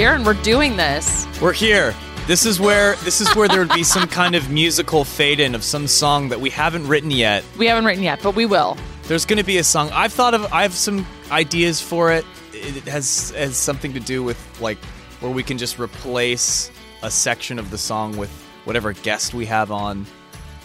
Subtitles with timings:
[0.00, 1.28] Darren, we're doing this.
[1.42, 1.94] We're here.
[2.26, 5.54] This is where this is where there would be some kind of musical fade in
[5.54, 7.44] of some song that we haven't written yet.
[7.58, 8.78] We haven't written yet, but we will.
[9.08, 9.90] There's going to be a song.
[9.92, 10.50] I've thought of.
[10.54, 12.24] I have some ideas for it.
[12.54, 14.82] It has has something to do with like
[15.20, 16.70] where we can just replace
[17.02, 18.30] a section of the song with
[18.64, 20.06] whatever guest we have on,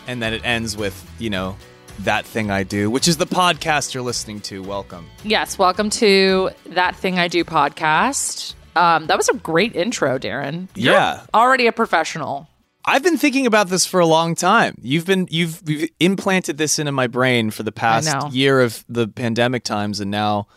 [0.07, 1.57] and then it ends with you know
[1.99, 4.63] that thing I do, which is the podcast you're listening to.
[4.63, 5.09] Welcome.
[5.25, 8.55] Yes, welcome to That Thing I Do podcast.
[8.75, 10.67] Um, that was a great intro, Darren.
[10.75, 11.21] You're Yeah.
[11.33, 12.47] already a professional.
[12.87, 14.75] I've been thinking about this for a long time.
[14.81, 19.07] You've been you've, you've implanted this into my brain for the past year of the
[19.07, 20.47] pandemic times, and now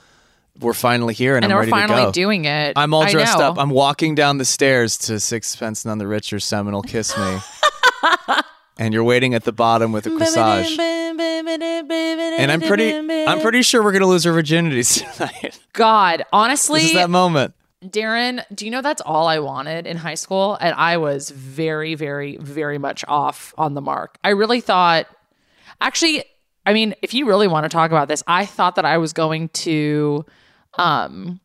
[0.61, 2.13] we're finally here, and, And I'm ready finally to go.
[2.13, 2.75] doing it.
[2.77, 3.59] I'm all dressed up.
[3.59, 7.39] I'm walking down the stairs to Sixpence None the Richer, Seminole Kiss Me,
[8.79, 10.79] and you're waiting at the bottom with a corsage.
[10.79, 12.95] And I'm pretty
[13.27, 15.59] I'm pretty sure we're gonna lose our virginities tonight.
[15.73, 17.55] God, honestly, this is that moment.
[17.85, 20.59] Darren, do you know that's all I wanted in high school?
[20.61, 24.19] And I was very, very, very much off on the mark.
[24.25, 25.07] I really thought,
[25.81, 26.25] actually,
[26.67, 29.13] I mean, if you really want to talk about this, I thought that I was
[29.13, 30.27] going to,
[30.75, 31.41] um,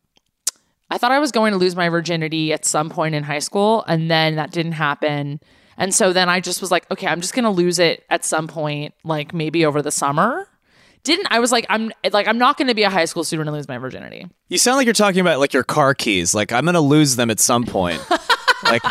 [0.90, 3.84] I thought I was going to lose my virginity at some point in high school,
[3.86, 5.40] and then that didn't happen.
[5.76, 8.24] And so then I just was like, okay, I'm just going to lose it at
[8.24, 10.48] some point, like maybe over the summer.
[11.04, 13.46] Didn't I was like, I'm like, I'm not going to be a high school student
[13.48, 14.26] and lose my virginity.
[14.48, 16.34] You sound like you're talking about like your car keys.
[16.34, 18.00] Like I'm gonna lose them at some point.
[18.64, 18.82] like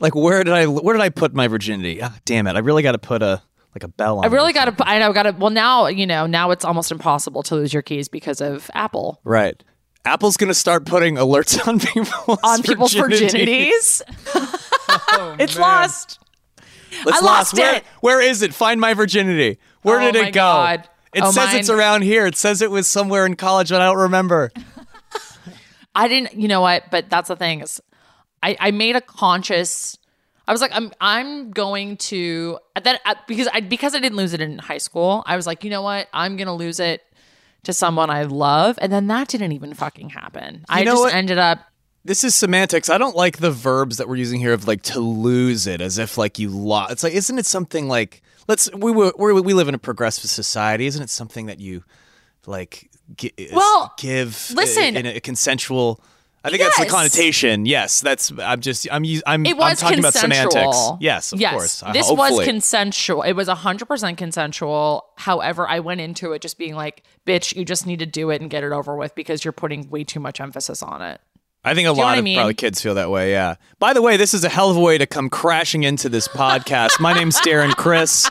[0.00, 2.00] like where did I where did I put my virginity?
[2.02, 2.54] Ah, damn it!
[2.54, 3.42] I really got to put a
[3.74, 4.24] like a bell on.
[4.24, 4.88] I really got to.
[4.88, 5.12] I know.
[5.12, 5.32] Got to.
[5.32, 6.26] Well, now you know.
[6.26, 9.62] Now it's almost impossible to lose your keys because of Apple right.
[10.04, 13.70] Apple's gonna start putting alerts on people's on people's virginity.
[13.72, 14.02] virginities.
[15.40, 16.20] it's lost.
[17.04, 17.84] Let's I lost Where, it.
[18.00, 18.54] where is it?
[18.54, 19.58] Find my virginity.
[19.82, 20.40] Where Oh did it my go?
[20.40, 20.88] God.
[21.14, 22.26] It Oh, says it's around here.
[22.26, 24.50] It says it was somewhere in college, but I don't remember.
[25.94, 26.34] I didn't.
[26.34, 26.84] You know what?
[26.90, 27.80] But that's the thing is,
[28.42, 29.96] I I made a conscious.
[30.46, 34.32] I was like, I'm I'm going to that uh, because I because I didn't lose
[34.32, 35.22] it in high school.
[35.26, 36.08] I was like, you know what?
[36.12, 37.02] I'm gonna lose it
[37.64, 40.64] to someone I love, and then that didn't even fucking happen.
[40.68, 41.14] I know just what?
[41.14, 41.60] ended up.
[42.08, 42.88] This is semantics.
[42.88, 45.98] I don't like the verbs that we're using here of like to lose it as
[45.98, 46.90] if like you lost.
[46.90, 50.86] It's like, isn't it something like let's we we we live in a progressive society.
[50.86, 51.84] Isn't it something that you
[52.46, 54.96] like gi- Well, give listen.
[54.96, 56.00] in a consensual?
[56.42, 57.66] I think that's the connotation.
[57.66, 58.32] Yes, that's.
[58.40, 58.88] I'm just.
[58.90, 59.04] I'm.
[59.26, 59.44] I'm.
[59.44, 60.50] It was I'm talking about consensual.
[60.72, 61.02] semantics.
[61.02, 61.52] Yes, of yes.
[61.52, 61.82] course.
[61.82, 63.22] Uh, This was consensual.
[63.22, 65.08] It was 100% consensual.
[65.16, 68.40] However, I went into it just being like, bitch, you just need to do it
[68.40, 71.20] and get it over with because you're putting way too much emphasis on it.
[71.64, 72.36] I think a lot what I of mean?
[72.36, 73.32] probably kids feel that way.
[73.32, 73.56] Yeah.
[73.78, 76.28] By the way, this is a hell of a way to come crashing into this
[76.28, 77.00] podcast.
[77.00, 78.30] My name's Darren Criss.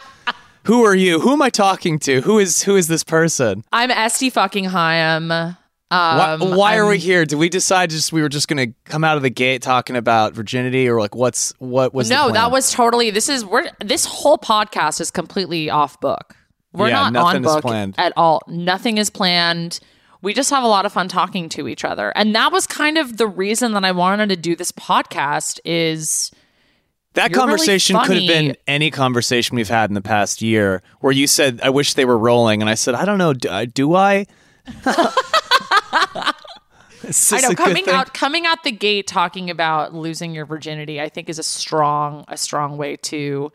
[0.64, 1.20] Who are you?
[1.20, 2.22] Who am I talking to?
[2.22, 3.64] Who is who is this person?
[3.72, 5.32] I'm Este fucking Haim.
[5.32, 5.56] Um,
[5.90, 7.26] why why are we here?
[7.26, 10.34] Did we decide just we were just gonna come out of the gate talking about
[10.34, 13.10] virginity or like what's what was No, that was totally.
[13.12, 16.36] This is we're this whole podcast is completely off book.
[16.74, 17.96] We're Yeah, not on book planned.
[17.98, 18.42] at all.
[18.48, 19.80] Nothing is planned.
[20.28, 22.98] We just have a lot of fun talking to each other, and that was kind
[22.98, 25.62] of the reason that I wanted to do this podcast.
[25.64, 26.32] Is
[27.14, 30.84] that you're really conversation could have been any conversation we've had in the past year
[31.00, 32.60] where you said I wish they were rolling.
[32.62, 33.36] And I said I don't know.
[33.36, 34.26] Do, uh, do I?
[34.86, 36.34] I
[37.42, 37.54] know.
[37.56, 41.44] coming out coming out the gate talking about losing your virginity, I think is a
[41.44, 43.54] strong a strong way to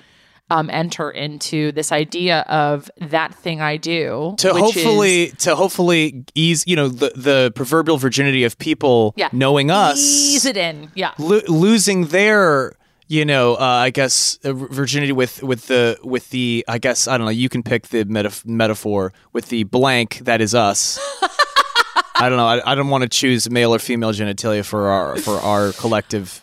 [0.53, 5.57] um, enter into this idea of that thing I do to which hopefully is- to
[5.57, 9.99] hopefully ease you know the the proverbial virginity of people yeah knowing us
[10.35, 12.73] ease it in yeah lo- losing their
[13.09, 17.17] you know uh, I guess uh, virginity with with the with the I guess I
[17.19, 20.99] don't know you can pick the metaf- metaphor with the blank that is us.
[22.15, 22.47] I don't know.
[22.47, 26.42] I, I don't want to choose male or female genitalia for our for our collective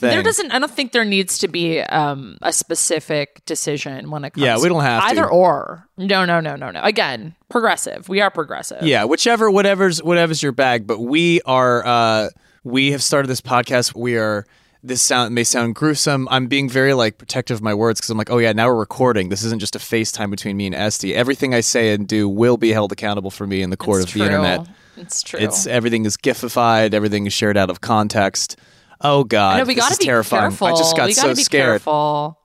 [0.00, 0.10] thing.
[0.10, 0.50] There doesn't.
[0.50, 4.44] I don't think there needs to be um, a specific decision when it comes.
[4.44, 5.08] Yeah, we don't have to.
[5.10, 5.86] either or.
[5.96, 6.80] No, no, no, no, no.
[6.82, 8.08] Again, progressive.
[8.08, 8.82] We are progressive.
[8.82, 10.86] Yeah, whichever, whatever's whatever's your bag.
[10.86, 12.28] But we are, uh,
[12.64, 13.94] we have started this podcast.
[13.94, 14.46] We are
[14.82, 16.26] this sound may sound gruesome.
[16.30, 18.78] I'm being very like protective of my words because I'm like, oh yeah, now we're
[18.78, 19.28] recording.
[19.28, 21.06] This isn't just a FaceTime between me and Este.
[21.06, 24.06] Everything I say and do will be held accountable for me in the court It's
[24.06, 24.18] of true.
[24.20, 24.66] the internet.
[24.96, 25.40] It's true.
[25.40, 26.94] It's everything is gifified.
[26.94, 28.56] Everything is shared out of context.
[29.00, 30.50] Oh God, no, we got to be terrifying.
[30.50, 30.66] careful.
[30.66, 31.70] I just got we gotta so be scared.
[31.72, 32.36] Careful.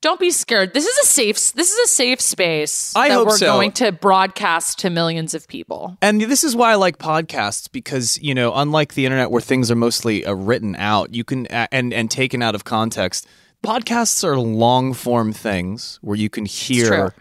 [0.00, 0.74] Don't be scared.
[0.74, 1.52] This is a safe.
[1.54, 3.46] This is a safe space I that hope we're so.
[3.46, 5.96] going to broadcast to millions of people.
[6.02, 9.70] And this is why I like podcasts because you know, unlike the internet where things
[9.70, 13.26] are mostly uh, written out, you can uh, and and taken out of context.
[13.64, 17.14] Podcasts are long form things where you can hear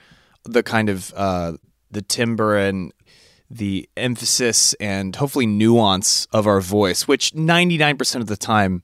[0.44, 1.54] the kind of uh,
[1.90, 2.92] the timbre and
[3.50, 8.82] the emphasis and hopefully nuance of our voice, which ninety nine percent of the time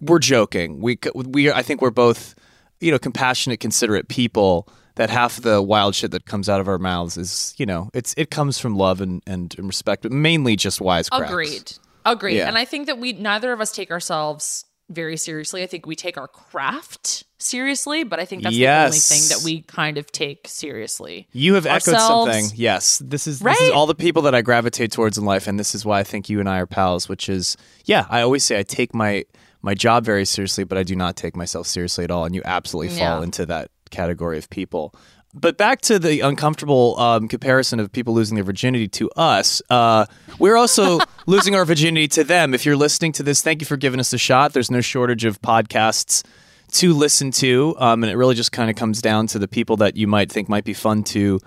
[0.00, 0.80] we're joking.
[0.80, 2.34] We we I think we're both
[2.80, 4.68] you know compassionate, considerate people.
[4.96, 8.12] That half the wild shit that comes out of our mouths is you know it's
[8.18, 11.30] it comes from love and and, and respect, but mainly just wisecracks.
[11.30, 11.72] Agreed.
[12.04, 12.36] Agreed.
[12.36, 12.48] Yeah.
[12.48, 15.62] And I think that we neither of us take ourselves very seriously.
[15.62, 19.44] I think we take our craft seriously, but I think that's the only thing that
[19.44, 21.28] we kind of take seriously.
[21.32, 22.46] You have echoed something.
[22.54, 25.58] Yes, this is this is all the people that I gravitate towards in life, and
[25.58, 27.08] this is why I think you and I are pals.
[27.08, 29.24] Which is, yeah, I always say I take my
[29.62, 32.42] my job very seriously, but I do not take myself seriously at all, and you
[32.44, 33.22] absolutely fall Yeah.
[33.22, 34.94] into that category of people.
[35.32, 39.62] But back to the uncomfortable um, comparison of people losing their virginity to us.
[39.70, 40.06] Uh,
[40.40, 42.52] we're also losing our virginity to them.
[42.52, 44.52] If you're listening to this, thank you for giving us a shot.
[44.54, 46.24] There's no shortage of podcasts
[46.72, 49.76] to listen to, um, and it really just kind of comes down to the people
[49.78, 51.40] that you might think might be fun to,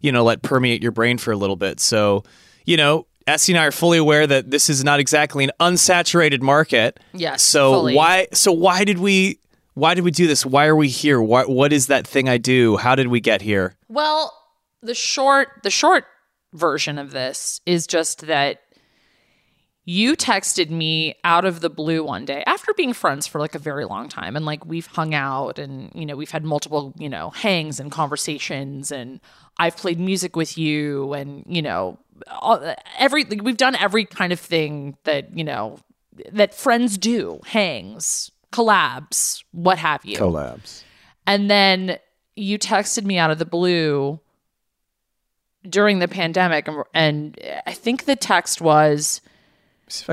[0.00, 1.80] you know, let permeate your brain for a little bit.
[1.80, 2.24] So,
[2.66, 6.42] you know, Este and I are fully aware that this is not exactly an unsaturated
[6.42, 7.00] market.
[7.12, 7.94] Yes, So fully.
[7.94, 8.28] why?
[8.32, 9.38] So why did we?
[9.76, 10.46] Why did we do this?
[10.46, 11.20] Why are we here?
[11.20, 12.78] What What is that thing I do?
[12.78, 13.76] How did we get here?
[13.90, 14.32] Well,
[14.80, 16.06] the short the short
[16.54, 18.62] version of this is just that
[19.84, 23.58] you texted me out of the blue one day after being friends for like a
[23.58, 27.10] very long time and like we've hung out and you know we've had multiple you
[27.10, 29.20] know hangs and conversations and
[29.58, 31.98] I've played music with you and you know
[32.30, 35.80] all, every we've done every kind of thing that you know
[36.32, 40.82] that friends do hangs collabs what have you Collabs.
[41.26, 41.98] and then
[42.36, 44.20] you texted me out of the blue
[45.68, 49.20] during the pandemic, and, and I think the text was,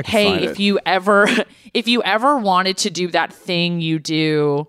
[0.06, 1.28] "Hey, if you ever,
[1.74, 4.68] if you ever wanted to do that thing you do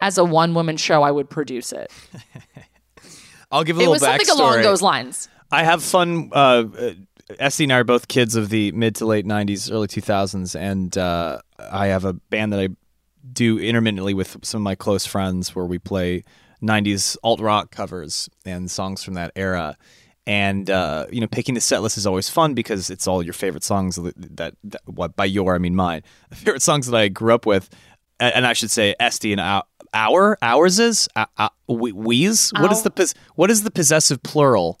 [0.00, 1.90] as a one woman show, I would produce it."
[3.52, 4.62] I'll give a It little was something along backstory.
[4.62, 5.28] those lines.
[5.50, 6.30] I have fun.
[6.32, 6.92] Uh, uh,
[7.38, 10.96] Este and I are both kids of the mid to late '90s, early 2000s, and
[10.96, 12.68] uh, I have a band that I
[13.30, 16.24] do intermittently with some of my close friends, where we play
[16.62, 19.76] '90s alt rock covers and songs from that era.
[20.24, 23.32] And uh, you know, picking the set list is always fun because it's all your
[23.32, 23.96] favorite songs.
[23.96, 26.02] That, that, what by your I mean mine,
[26.32, 27.68] favorite songs that I grew up with,
[28.20, 32.52] and, I should say Este and our, our ours is uh, uh, we, we's.
[32.58, 34.78] What is the what is the possessive plural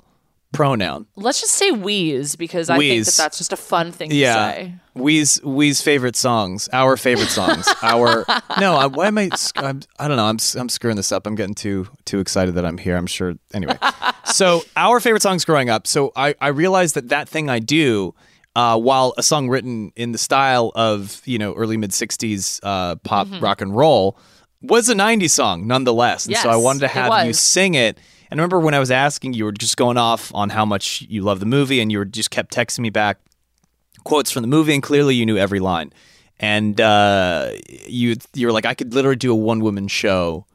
[0.52, 1.06] pronoun?
[1.16, 4.74] Let's just say wheeze because I think that that's just a fun thing to say.
[4.94, 8.24] We's We's favorite songs, our favorite songs, our
[8.60, 8.74] no.
[8.74, 9.30] I, why am I?
[9.56, 10.26] I'm, I don't know.
[10.26, 11.26] I'm I'm screwing this up.
[11.26, 12.96] I'm getting too too excited that I'm here.
[12.96, 13.34] I'm sure.
[13.54, 13.78] Anyway,
[14.26, 15.86] so our favorite songs growing up.
[15.86, 18.14] So I I realized that that thing I do.
[18.54, 22.96] Uh, while a song written in the style of you know early mid '60s uh,
[22.96, 24.18] pop rock and roll
[24.60, 27.96] was a '90s song nonetheless, and so I wanted to have you sing it.
[28.32, 31.02] And I remember when I was asking, you were just going off on how much
[31.06, 33.18] you love the movie, and you were just kept texting me back
[34.04, 35.92] quotes from the movie, and clearly you knew every line.
[36.40, 37.50] And uh,
[37.86, 40.46] you you were like, I could literally do a one woman show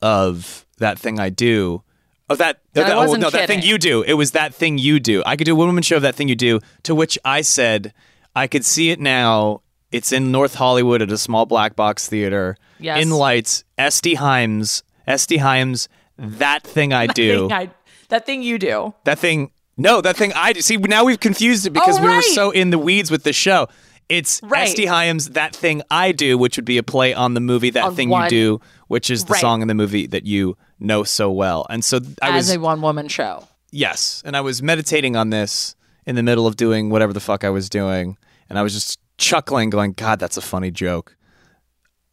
[0.00, 1.82] of that thing I do.
[2.30, 4.00] Of that, I that- oh, no, that thing you do.
[4.00, 5.22] It was that thing you do.
[5.26, 6.60] I could do a one woman show of that thing you do.
[6.84, 7.92] To which I said,
[8.34, 9.60] I could see it now.
[9.92, 12.56] It's in North Hollywood at a small black box theater.
[12.78, 13.02] Yes.
[13.02, 17.48] In lights, Este Haim's, Este Haim's, that thing I do.
[17.48, 17.70] Thing I-
[18.08, 18.94] that thing you do.
[19.04, 20.60] That thing, no, that thing I do.
[20.62, 23.32] See, now we've confused it because Oh, we were so in the weeds with the
[23.34, 23.68] show.
[24.08, 24.74] It's Right.
[24.88, 27.94] Haim's, That Thing I Do, which would be a play on the movie That On
[27.94, 29.40] Thing one- You Do, which is the Right.
[29.42, 31.66] song in the movie that you know so well.
[31.68, 33.46] And so I as was, a one woman show.
[33.70, 37.44] yes, and I was meditating on this in the middle of doing whatever the fuck
[37.44, 38.16] I was doing.
[38.48, 41.14] And I was just chuckling, going, God, that's a funny joke.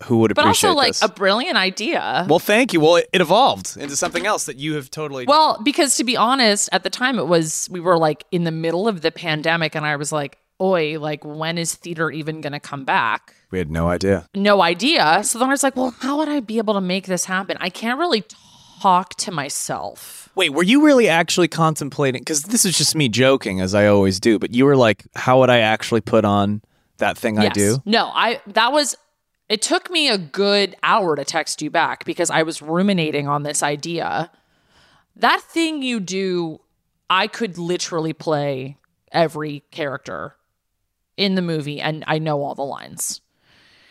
[0.03, 1.01] Who would appreciate But also like this?
[1.01, 2.25] a brilliant idea.
[2.29, 2.81] well, thank you.
[2.81, 5.25] Well, it, it evolved into something else that you have totally.
[5.25, 8.51] Well, because to be honest, at the time it was we were like in the
[8.51, 12.53] middle of the pandemic and I was like, "Oi, like when is theater even going
[12.53, 14.27] to come back?" we had no idea.
[14.35, 15.21] No idea.
[15.23, 17.55] So then I was like, "Well, how would I be able to make this happen?
[17.61, 18.25] I can't really
[18.81, 22.19] talk to myself." Wait, were you really actually contemplating?
[22.21, 24.37] Because this is just me joking, as I always do.
[24.39, 26.61] But you were like, "How would I actually put on
[26.97, 27.53] that thing I Yes.
[27.53, 28.97] do?" No, I that was
[29.49, 33.43] it took me a good hour to text you back because I was ruminating on
[33.43, 34.31] this idea.
[35.15, 36.61] That thing you do,
[37.09, 38.77] I could literally play
[39.11, 40.35] every character
[41.17, 43.21] in the movie and I know all the lines.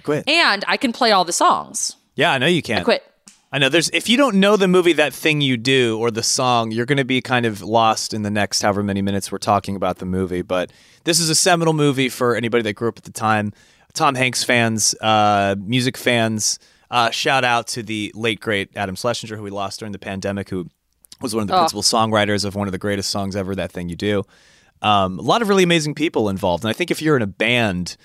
[0.03, 0.29] Quit.
[0.29, 1.97] And I can play all the songs.
[2.15, 2.81] Yeah, I know you can.
[2.81, 3.03] I quit.
[3.51, 6.25] I know there's if you don't know the movie that thing you do or the
[6.25, 9.39] song, you're going to be kind of lost in the next however many minutes we're
[9.39, 10.73] talking about the movie, but
[11.05, 13.53] this is a seminal movie for anybody that grew up at the time.
[13.95, 16.59] Tom Hanks fans, uh, music fans,
[16.91, 20.51] uh, shout out to the late great Adam Schlesinger who we lost during the pandemic
[20.51, 20.69] who
[21.21, 21.59] was one of the Oh.
[21.61, 24.25] principal songwriters of one of the greatest songs ever that thing you do.
[24.83, 26.65] Um, a lot of really amazing people involved.
[26.65, 27.97] And I think if you're in a band,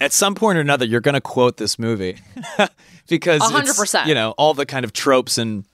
[0.00, 2.18] at some point or another, you're going to quote this movie
[3.08, 4.08] because A hundred it's, percent.
[4.08, 5.64] You know all the kind of tropes and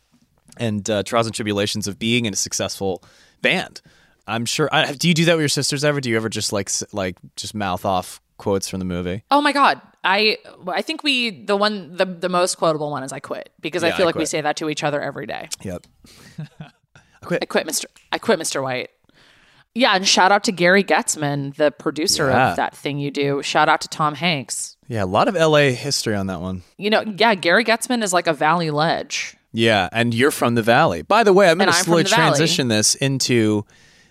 [0.57, 3.03] and uh, trials and tribulations of being in a successful
[3.43, 3.81] band.
[4.27, 4.69] I'm sure.
[4.73, 6.01] I, do you do that with your sisters ever?
[6.01, 9.23] Do you ever just like like just mouth off quotes from the movie?
[9.31, 9.81] Oh my god.
[10.05, 13.85] I I think we the one the the most quotable one is I quit because
[13.85, 15.49] I feel I like we say that to each other every day.
[15.63, 15.87] Yep.
[17.31, 17.87] I quit Mr.
[18.13, 18.63] I quit Mr.
[18.63, 18.91] White.
[19.75, 22.51] Yeah, and shout out to Gary Goetzman, the producer Yeah.
[22.51, 23.43] of that thing you do.
[23.43, 24.77] Shout out to Tom Hanks.
[24.89, 26.63] Yeah, a lot of LA history on that one.
[26.79, 29.37] You know, yeah, Gary Goetzman is like a valley ledge.
[29.53, 31.03] Yeah, and you're from the valley.
[31.03, 32.23] By the way, I'm going to slowly the Valley.
[32.37, 33.65] transition this into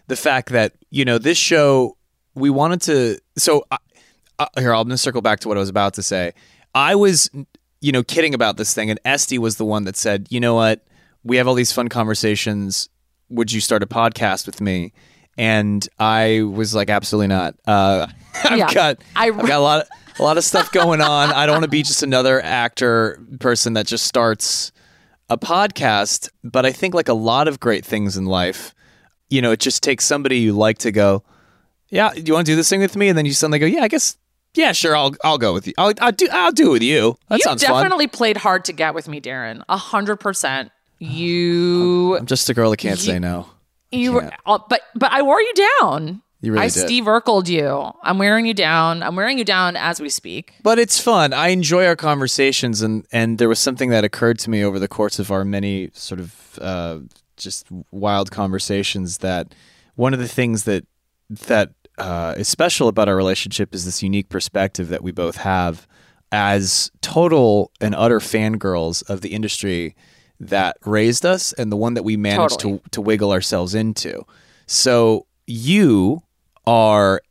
[0.07, 1.97] the fact that you know this show
[2.35, 3.19] we wanted to.
[3.37, 3.65] So
[4.39, 6.33] uh, here, I'm going to circle back to what I was about to say.
[6.75, 7.29] I was,
[7.81, 10.55] you know, kidding about this thing, and Este was the one that said, "You know
[10.55, 10.85] what?
[11.23, 12.89] We have all these fun conversations.
[13.29, 14.93] Would you start a podcast with me?"
[15.37, 17.55] And I was like, "Absolutely not.
[17.65, 18.07] Uh,
[18.43, 18.73] I've Yeah.
[18.73, 19.87] got, I- I've got a lot, of,
[20.19, 21.29] a lot of stuff going on.
[21.31, 24.71] I don't want to be just another actor person that just starts."
[25.29, 28.73] a podcast, but I think like a lot of great things in life,
[29.29, 31.21] you know, it just takes somebody you like to go,
[31.89, 33.09] yeah, do you want to do this thing with me?
[33.09, 34.15] And then you suddenly go, yeah, I guess,
[34.57, 35.73] yeah, sure, I'll I'll go with you.
[35.77, 37.17] I'll, I'll do I'll do it with you.
[37.29, 37.81] That you sounds fun.
[37.83, 39.63] definitely played hard to get with me, Darren.
[39.69, 40.71] A hundred percent.
[40.99, 43.47] You I'm just a girl that can't say You- no.
[43.91, 46.21] you were, uh, but but I wore you down.
[46.41, 46.85] You really I did.
[46.85, 47.91] Steve Urkeled you.
[48.03, 49.01] I'm wearing you down.
[49.01, 50.53] I'm wearing you down as we speak.
[50.61, 51.33] But it's fun.
[51.33, 54.87] I enjoy our conversations, and and there was something that occurred to me over the
[54.87, 56.99] course of our many sort of uh,
[57.37, 59.55] just wild conversations that
[59.95, 60.85] one of the things that
[61.29, 65.87] that uh, is special about our relationship is this unique perspective that we both have
[66.31, 69.95] as total and utter fangirls of the industry
[70.39, 72.79] that raised us and the one that we managed Totally.
[72.79, 74.23] to to wiggle ourselves into.
[74.67, 76.21] So you
[76.65, 77.21] are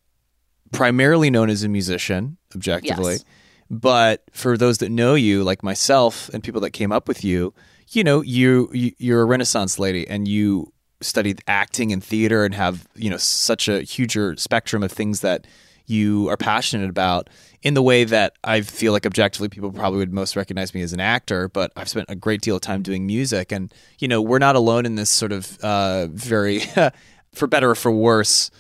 [0.72, 3.14] primarily known as a musician, objectively.
[3.14, 3.24] Yes.
[3.70, 7.52] But for those that know you, like myself and people that came up with you,
[7.90, 10.72] you know, you, you you're a Renaissance lady, and you
[11.06, 15.46] studied acting and theater, and have you know such a huger spectrum of things that
[15.86, 17.30] you are passionate about.
[17.62, 20.92] In the way that I feel like objectively, people probably would most recognize me as
[20.92, 24.20] an actor, but I've spent a great deal of time doing music, and you know,
[24.22, 26.60] we're not alone in this sort of uh, very,
[27.34, 28.50] for better or for worse,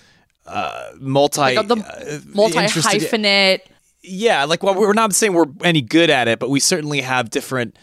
[0.46, 3.60] uh, multi Like the uh, multi hyphenate.
[4.02, 7.30] yeah like well we're not saying we're any good at it but we certainly have
[7.30, 7.76] different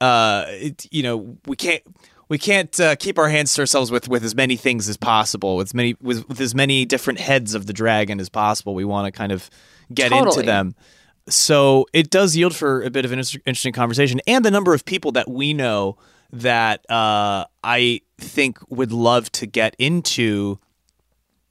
[0.00, 1.82] uh it, you know we can't
[2.28, 5.56] we can't uh, keep our hands to ourselves with with as many things as possible
[5.56, 8.74] with as many with, with as many different heads of the dragon as possible.
[8.74, 9.48] We want to kind of
[9.92, 10.74] get into them.
[11.28, 14.84] So it does yield for a bit of an interesting conversation and the number of
[14.84, 15.98] people that we know
[16.32, 20.58] that uh, I think would love to get into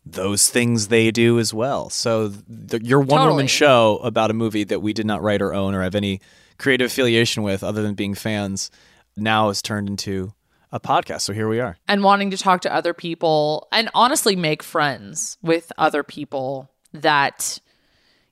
[0.05, 1.89] those things they do as well.
[1.89, 5.53] So the, your one woman show about a movie that we did not write or
[5.53, 6.21] own or have any
[6.57, 8.71] creative affiliation with other than being fans
[9.15, 10.33] now has turned into
[10.71, 11.21] a podcast.
[11.21, 11.77] So here we are.
[11.87, 17.59] and wanting to talk to other people and honestly make friends with other people that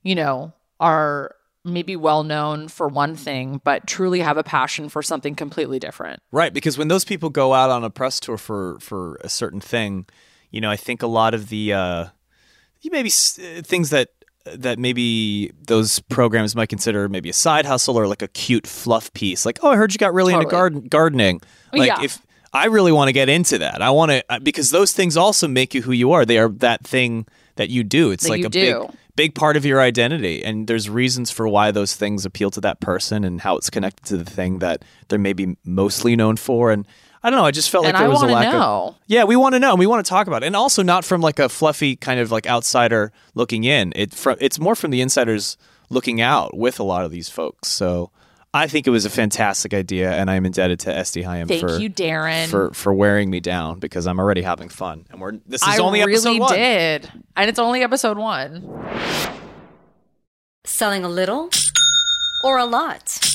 [0.04, 5.02] you know are maybe well known for one thing but truly have a passion for
[5.02, 8.78] something completely different Right, because when those people go out on a press tour for
[8.82, 10.06] for a certain thing,
[10.52, 12.06] you know, I think a lot of the uh,
[12.82, 14.10] you maybe s- uh, things that
[14.46, 19.12] that maybe those programs might consider maybe a side hustle or like a cute fluff
[19.14, 19.46] piece.
[19.46, 21.42] Like, oh, I heard you got really into garden gardening.
[21.74, 22.04] Like, Yeah.
[22.04, 22.22] if
[22.54, 25.48] I really want to get into that, I want to uh, because those things also
[25.48, 26.26] make you who you are.
[26.26, 27.26] They are that thing
[27.56, 28.12] that you do.
[28.12, 28.82] It's That like a do.
[28.88, 32.60] big big part of your identity and there's reasons for why those things appeal to
[32.60, 36.70] that person and how it's connected to the thing that they're maybe mostly known for
[36.70, 36.86] and
[37.26, 37.46] I don't know.
[37.46, 38.90] I just felt like there I was a lack know.
[38.90, 38.96] of.
[39.08, 41.04] Yeah, we want to know, and we want to talk about it, and also not
[41.04, 43.94] from like a fluffy kind of like outsider looking in.
[43.96, 45.58] It from it's more from the insiders
[45.90, 47.68] looking out with a lot of these folks.
[47.70, 48.12] So
[48.54, 51.80] I think it was a fantastic idea, and I'm indebted to Este Haim thank for
[51.80, 55.68] you darren for for wearing me down because I'm already having fun, and we're this
[55.68, 56.52] is only episode 1.
[56.52, 57.12] i really did.
[57.36, 58.70] And it's only episode one.
[60.64, 61.50] Selling a little
[62.44, 63.35] or a lot?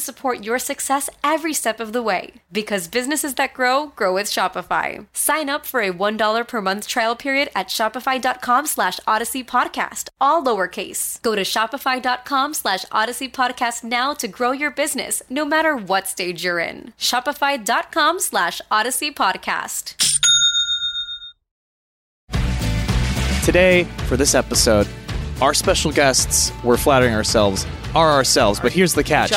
[0.00, 2.34] support your success every step of the way.
[2.50, 5.06] Because businesses that grow, grow with Shopify.
[5.12, 10.42] Sign up for a $1 per month trial period at shopify.com slash odyssey podcast, all
[10.42, 11.20] lowercase.
[11.22, 16.44] Go to shopify.com slash odyssey podcast now to grow your business, no matter what stage
[16.44, 16.92] you're in.
[16.98, 19.94] Shopify.com slash odyssey podcast.
[23.44, 24.86] Today, for this episode,
[25.40, 28.60] our special guests, we're flattering ourselves, are ourselves.
[28.60, 29.30] But here's the catch.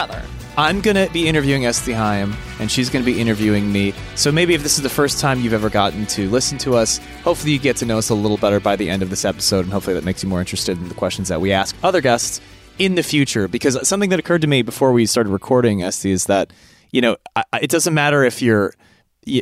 [0.61, 3.95] I'm going to be interviewing Este Haim, and she's going to be interviewing me.
[4.13, 6.99] So maybe if this is the first time you've ever gotten to listen to us,
[7.23, 9.61] hopefully you get to know us a little better by the end of this episode,
[9.61, 12.41] and hopefully that makes you more interested in the questions that we ask other guests
[12.77, 13.47] in the future.
[13.47, 16.53] Because something that occurred to me before we started recording, Este, is that,
[16.91, 17.17] you know,
[17.59, 18.75] it doesn't matter if you're,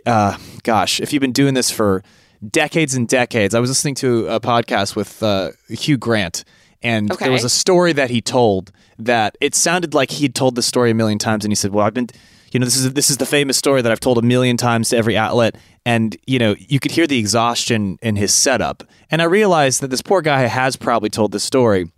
[0.06, 2.02] uh, gosh, if you've been doing this for
[2.50, 3.54] decades and decades.
[3.54, 6.46] I was listening to a podcast with uh, Hugh Grant,
[6.82, 10.62] and there was a story that he told that it sounded like he'd told the
[10.62, 12.08] story a million times, and he said, "Well, I've been."
[12.52, 14.90] You know, this is this is the famous story that I've told a million times
[14.90, 15.56] to every outlet,
[15.86, 18.84] and you know, you could hear the exhaustion in his setup.
[19.12, 21.92] And I realized that this poor guy has probably told this story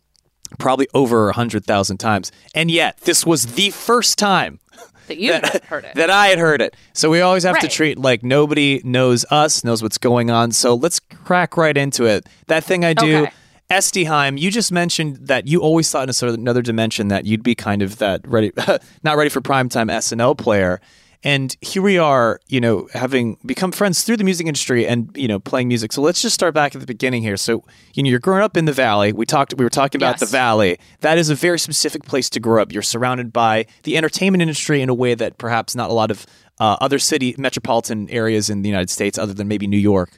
[0.60, 4.60] probably over a hundred thousand times, and yet this was the first time
[5.08, 5.96] That you that, heard it.
[5.96, 6.76] that I had heard it.
[6.94, 10.52] So we always have to treat like nobody knows us, knows what's going on.
[10.52, 12.28] So let's crack right into it.
[12.48, 13.24] That thing I do.
[13.24, 13.34] Okay.
[13.72, 17.26] Este you just mentioned that you always thought in a sort of another dimension that
[17.26, 18.52] you'd be kind of that ready,
[19.04, 20.82] not ready for primetime SNL player.
[21.24, 25.28] And here we are, you know, having become friends through the music industry and you
[25.28, 25.94] know playing music.
[25.94, 27.38] So let's just start back at the beginning here.
[27.38, 29.14] So you know, you're growing up in the Valley.
[29.14, 30.78] We talked, we were talking about the Valley.
[31.00, 32.74] That is a very specific place to grow up.
[32.74, 36.26] You're surrounded by the entertainment industry in a way that perhaps not a lot of
[36.60, 40.18] uh, other city metropolitan areas in the United States, other than maybe New York,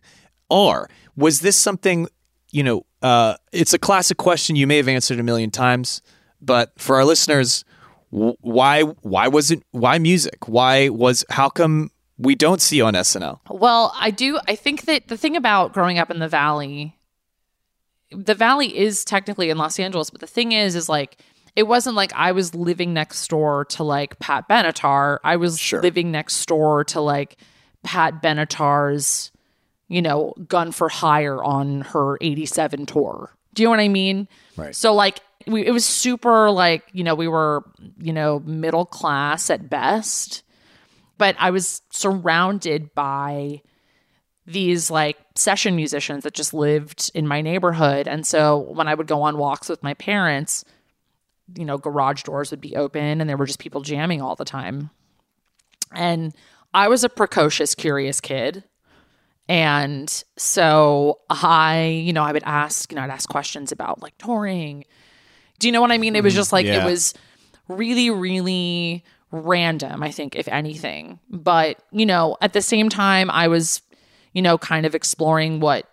[0.49, 0.89] are.
[1.15, 2.07] Was this something?
[2.51, 6.01] You know, uh, it's a classic question you may have answered a million times,
[6.41, 7.63] but for our listeners,
[8.09, 10.47] why why was it why music?
[10.47, 13.39] Why was how come we don't see you on SNL?
[13.49, 14.39] Well, I do.
[14.47, 16.95] I think that the thing about growing up in the valley,
[18.11, 21.17] the valley is technically in Los Angeles, but the thing is, is like
[21.55, 25.17] it wasn't like I was living next door to like Pat Benatar.
[25.23, 25.81] I was Sure.
[25.81, 27.37] living next door to like
[27.83, 29.31] Pat Benatar's,
[29.93, 33.32] you know, Gun for Hire on her '87 tour.
[33.53, 34.27] Do you know what I mean?
[34.58, 34.75] Right.
[34.75, 37.63] So like we, it was super like you know we were
[37.99, 40.43] you know middle class at best,
[41.19, 43.62] but I was surrounded by
[44.47, 48.08] these like session musicians that just lived in my neighborhood.
[48.08, 50.65] And so when I would go on walks with my parents,
[51.56, 54.43] you know, garage doors would be open and there were just people jamming all the
[54.43, 54.89] time.
[55.93, 56.36] And
[56.73, 58.63] I was a precocious, curious kid.
[59.49, 64.17] And so I, you know, I would ask, you know, I'd ask questions about like
[64.17, 64.86] touring.
[65.60, 66.15] Do you know what I mean?
[66.15, 66.82] It was mm, just like, yeah.
[66.82, 67.13] it was
[67.67, 71.19] really, really random, I think, if anything.
[71.29, 73.82] But, you know, at the same time, I was,
[74.32, 75.89] you know, kind of exploring what,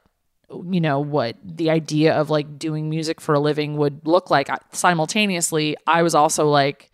[0.50, 4.50] you know, what the idea of like doing music for a living would look like.
[4.50, 6.89] I- Simultaneously, I was also like,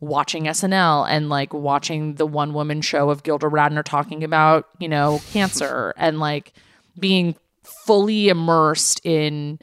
[0.00, 4.88] watching SNL and like watching the one woman show of Gilda Radner talking about, you
[4.88, 6.52] know, cancer and like
[6.98, 9.58] being fully immersed in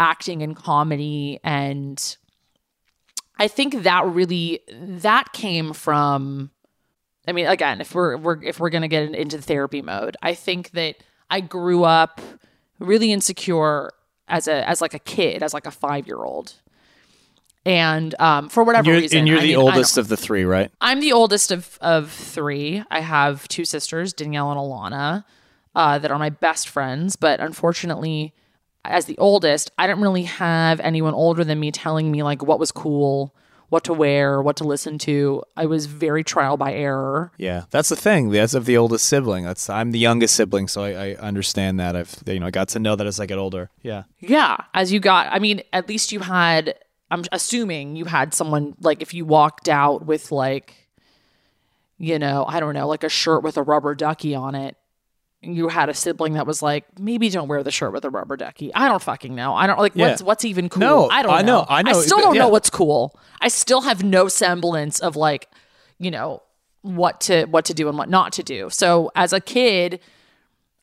[0.00, 2.16] acting and comedy and
[3.38, 6.50] I think that really that came from
[7.26, 10.34] I mean again, if we're we're if we're going to get into therapy mode, I
[10.34, 10.96] think that
[11.30, 12.20] I grew up
[12.78, 13.92] really insecure
[14.28, 16.54] as a as like a kid, as like a 5-year-old.
[17.68, 20.44] And um, for whatever You're, reason, and you're I the mean, oldest of the three,
[20.44, 20.70] right?
[20.80, 22.82] I'm the oldest of of three.
[22.90, 25.24] I have two sisters, Danielle and Alana,
[25.74, 27.14] uh, that are my best friends.
[27.16, 28.32] But unfortunately,
[28.86, 32.58] as the oldest, I didn't really have anyone older than me telling me like what
[32.58, 33.34] was cool,
[33.68, 35.42] what to wear, what to listen to.
[35.54, 37.32] I was very trial by error.
[37.36, 38.34] Yeah, that's the thing.
[38.34, 41.96] As of the oldest sibling, that's I'm the youngest sibling, so I, I understand that.
[41.96, 43.68] I've you know I got to know that as I get older.
[43.82, 46.74] Yeah, Yeah, as you got, I mean, at least you had.
[47.10, 50.74] I'm assuming you had someone like if you walked out with like,
[51.98, 54.76] you know, I don't know, like a shirt with a rubber ducky on it.
[55.40, 58.36] You had a sibling that was like, maybe don't wear the shirt with a rubber
[58.36, 58.74] ducky.
[58.74, 59.54] I don't fucking know.
[59.54, 60.08] I don't like Yeah.
[60.10, 60.80] what's what's even cool.
[60.80, 61.90] No, I don't I know, I know.
[61.92, 62.42] I still don't Yeah.
[62.42, 63.18] know what's cool.
[63.40, 65.48] I still have no semblance of like,
[65.98, 66.42] you know,
[66.82, 68.68] what to what to do and what not to do.
[68.70, 70.00] So as a kid,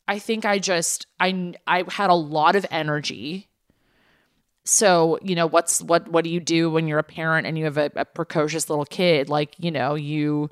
[0.07, 3.49] I think I just I I had a lot of energy.
[4.65, 7.65] So, you know, what's what what do you do when you're a parent and you
[7.65, 9.30] have a, a precocious little kid?
[9.30, 10.49] Like, you know, you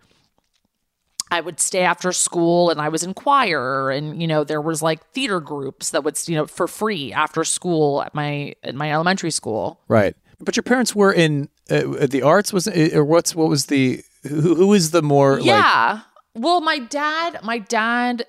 [1.32, 4.84] I would stay after school and I was in choir and you know there was
[4.84, 8.92] like theater groups that would you know for free after school at my at my
[8.94, 9.82] elementary school.
[9.88, 10.16] right.
[10.40, 14.04] But your parents were in uh, the arts, was it, or what's what was the
[14.24, 16.02] who, who is the more like Yeah.
[16.36, 18.26] well, my dad, my dad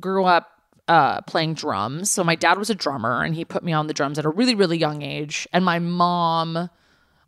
[0.00, 0.57] grew up
[0.88, 2.10] uh, playing drums.
[2.10, 4.30] So my dad was a drummer, and he put me on the drums at a
[4.30, 5.46] really, really young age.
[5.52, 6.70] And my mom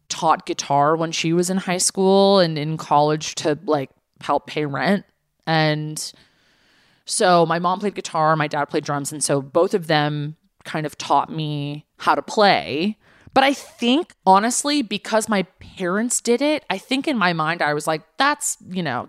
[0.09, 4.67] taught guitar when she was in high school and in college to like help pay
[4.67, 5.05] rent.
[5.47, 6.13] And
[7.05, 10.87] so my mom played guitar, my dad played drums, and so both of them kind
[10.87, 12.97] of taught me how to play.
[13.33, 15.45] But I think honestly, because my
[15.79, 19.09] parents did it, I think in my mind I was like, "That's you know,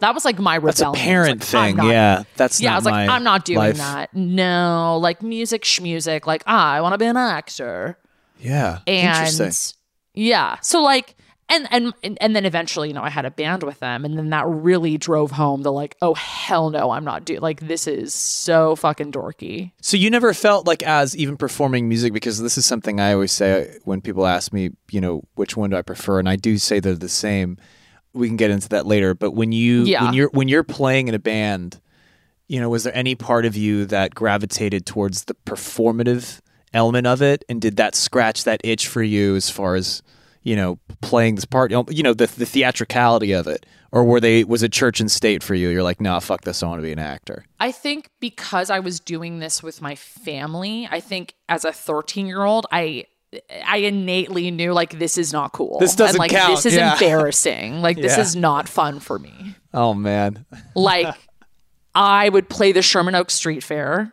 [0.00, 1.76] that was like my rebellion." that's a parent like, thing?
[1.76, 2.72] not- yeah, that's yeah.
[2.72, 3.76] I was like, "I'm not doing life.
[3.76, 6.26] that." No, like music, schmusic.
[6.26, 7.98] Like ah, I want to be an actor
[8.40, 9.78] Yeah, and interesting.
[10.14, 11.14] yeah so like
[11.52, 14.30] and, and and then eventually you know i had a band with them and then
[14.30, 18.14] that really drove home the like oh hell no i'm not doing like this is
[18.14, 22.64] so fucking dorky So you never felt like as even performing music because this is
[22.66, 26.18] something I always say when people ask me, you know, which one do I prefer,
[26.18, 27.56] and I do say they're the same.
[28.14, 30.04] We can get into that later, but when you Yeah.
[30.04, 31.80] when you're when you're playing in a band,
[32.48, 36.40] you know, was there any part of you that gravitated towards the performative
[36.74, 40.02] element of it, and did that scratch that itch for you as far as
[40.42, 41.70] you know playing this part?
[41.70, 45.42] You know, the the theatricality of it, or were they was it church and state
[45.42, 45.68] for you?
[45.68, 47.44] You're like, nah, fuck this, I want to be an actor.
[47.60, 52.26] i think because i was doing this with my family i think as a 13
[52.26, 53.04] year old i
[53.66, 55.78] I innately knew like this is not cool.
[55.78, 56.92] This doesn't and, like, count, This is yeah.
[56.92, 57.80] embarrassing.
[57.80, 58.22] Like this Yeah.
[58.24, 59.54] is not fun for me.
[59.72, 61.14] Oh man, like
[61.94, 64.12] I would play the Sherman Oaks Street Fair,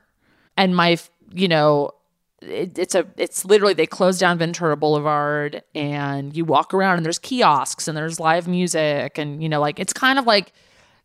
[0.56, 0.98] and my,
[1.34, 1.92] you know,
[2.42, 7.06] it, it's a, it's literally they close down Ventura Boulevard, and you walk around, and
[7.06, 10.54] there's kiosks, and there's live music, and you know, like it's kind of like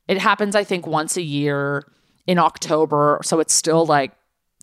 [0.08, 0.54] it happens.
[0.54, 1.86] I think once a year
[2.26, 4.12] in October, so it's still like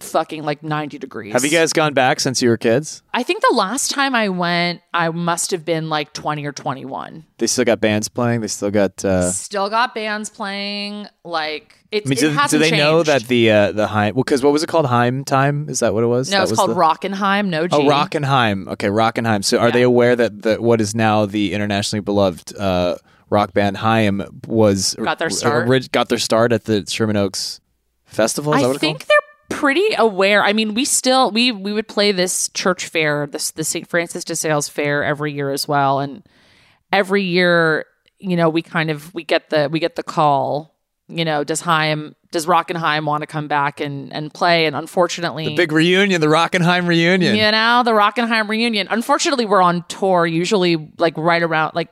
[0.04, 1.34] fucking like 90 degrees.
[1.34, 3.02] have you guys gone back since you were kids?
[3.14, 7.26] I think the last time I went, I must have been like 20 or 21.
[7.38, 8.42] They still got bands playing.
[8.42, 9.04] They still got.
[9.04, 11.08] Uh, Still got bands playing.
[11.24, 14.16] Like it, I mean, it do, do they know that the uh, the Haim?
[14.16, 14.86] Well, because what was it called?
[14.88, 15.68] Haim time?
[15.70, 16.30] Is that what it was?
[16.32, 17.48] No, That it's was called the- Rockinhaim.
[17.48, 17.76] No G.
[17.76, 18.68] Oh, Rockinhaim.
[18.70, 19.44] Okay, Rockinhaim.
[19.44, 19.72] So, are Yeah.
[19.74, 22.96] they aware that the what is now the internationally beloved uh,
[23.30, 25.92] rock band Haim was Got their start.
[25.92, 27.60] got their start at the Sherman Oaks
[28.06, 28.54] Festival?
[28.54, 29.08] Is that I what think called?
[29.10, 29.21] they're
[29.62, 30.44] pretty aware.
[30.44, 33.88] I mean, we still we we would play this church fair, this the St.
[33.88, 36.24] Francis de Sales fair every year as well, and
[36.92, 37.86] every year,
[38.18, 40.76] you know, we kind of we get the we get the call.
[41.08, 44.66] You know, does Haim does Rockinhaim want to come back and and play?
[44.66, 47.36] And unfortunately, the big reunion, the Rockinhaim reunion.
[47.36, 48.88] You know, the Rockinhaim reunion.
[48.90, 51.90] Unfortunately, we're on tour usually like right around like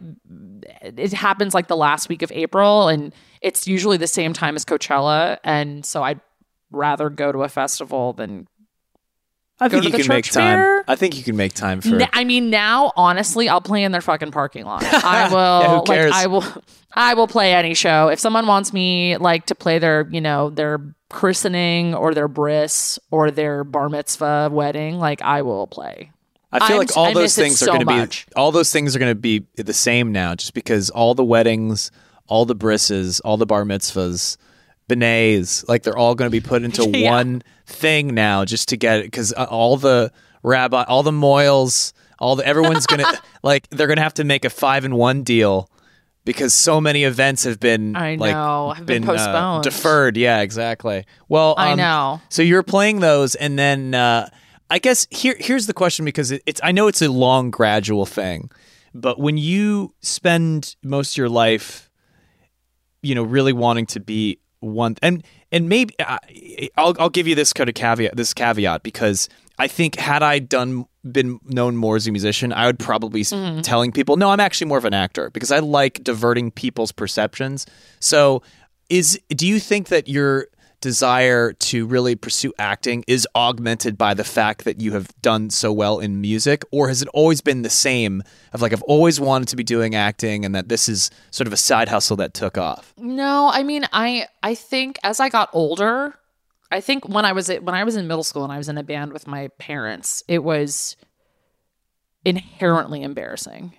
[0.81, 4.65] it happens like the last week of April and it's usually the same time as
[4.65, 6.19] Coachella and so I'd
[6.71, 8.47] rather go to a festival than
[9.61, 10.57] I Go think to you the can make time.
[10.57, 10.83] fair?
[10.87, 11.99] I think you can make time for.
[12.13, 14.83] I mean now honestly I'll play in their fucking parking lot.
[15.03, 16.11] I will Yeah, who cares?
[16.11, 16.43] like I will
[16.93, 18.07] I will play any show.
[18.07, 20.79] If someone wants me like to play their, you know, their
[21.09, 26.11] christening or their bris or their bar mitzvah wedding, like I will play.
[26.51, 28.95] I feel I'm like all I those things are going to be all those things
[28.95, 31.91] are going to be the same now, just because all the weddings,
[32.27, 34.37] all the brisses, all the bar mitzvahs,
[34.89, 37.11] beignets, like they're all going to be put into Yeah.
[37.11, 39.03] one thing now, just to get it.
[39.03, 40.11] Because all the
[40.43, 44.23] rabbi, all the mohels, all the everyone's going to like they're going to have to
[44.23, 45.69] make a five in one deal.
[46.25, 49.63] Because so many events have been, I like, know, have been uh, postponed.
[49.63, 50.17] deferred.
[50.17, 51.05] Yeah, exactly.
[51.27, 52.21] Well, I um, know.
[52.29, 54.29] so you're playing those, and then uh,
[54.69, 58.05] I guess here here's the question because it, it's I know it's a long gradual
[58.05, 58.51] thing,
[58.93, 61.89] but when you spend most of your life,
[63.01, 65.95] you know, really wanting to be one, and and maybe
[66.77, 70.39] I'll I'll give you this kind of caveat this caveat because I think had I
[70.39, 73.61] done been known more as a musician, I would probably Mm-hmm.
[73.61, 77.65] telling people, no, I'm actually more of an actor because I like diverting people's perceptions.
[77.99, 78.41] So,
[78.89, 80.47] is do you think that your
[80.81, 85.71] desire to really pursue acting is augmented by the fact that you have done so
[85.71, 89.47] well in music or has it always been the same of like I've always wanted
[89.49, 92.57] to be doing acting and that this is sort of a side hustle that took
[92.57, 92.93] off?
[92.97, 96.15] No, I mean, I I think as I got older,
[96.71, 98.77] I think when I was when I was in middle school and I was in
[98.77, 100.95] a band with my parents, it was
[102.23, 103.73] inherently embarrassing.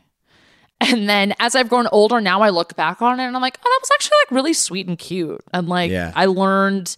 [0.81, 3.59] And then as I've grown older, now I look back on it and I'm like,
[3.61, 5.43] oh, that was actually like really sweet and cute.
[5.53, 6.11] And like Yeah.
[6.17, 6.97] I learned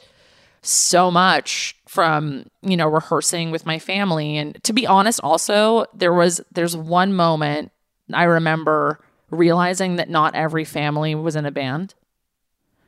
[0.62, 4.36] so much from, you know, rehearsing with my family.
[4.36, 7.72] And to be honest, also, there was there's one moment
[8.12, 11.94] I remember realizing that not every family was in a band.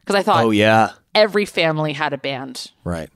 [0.00, 0.92] Because I thought Oh yeah.
[1.14, 2.70] every family had a band.
[2.84, 3.10] Right.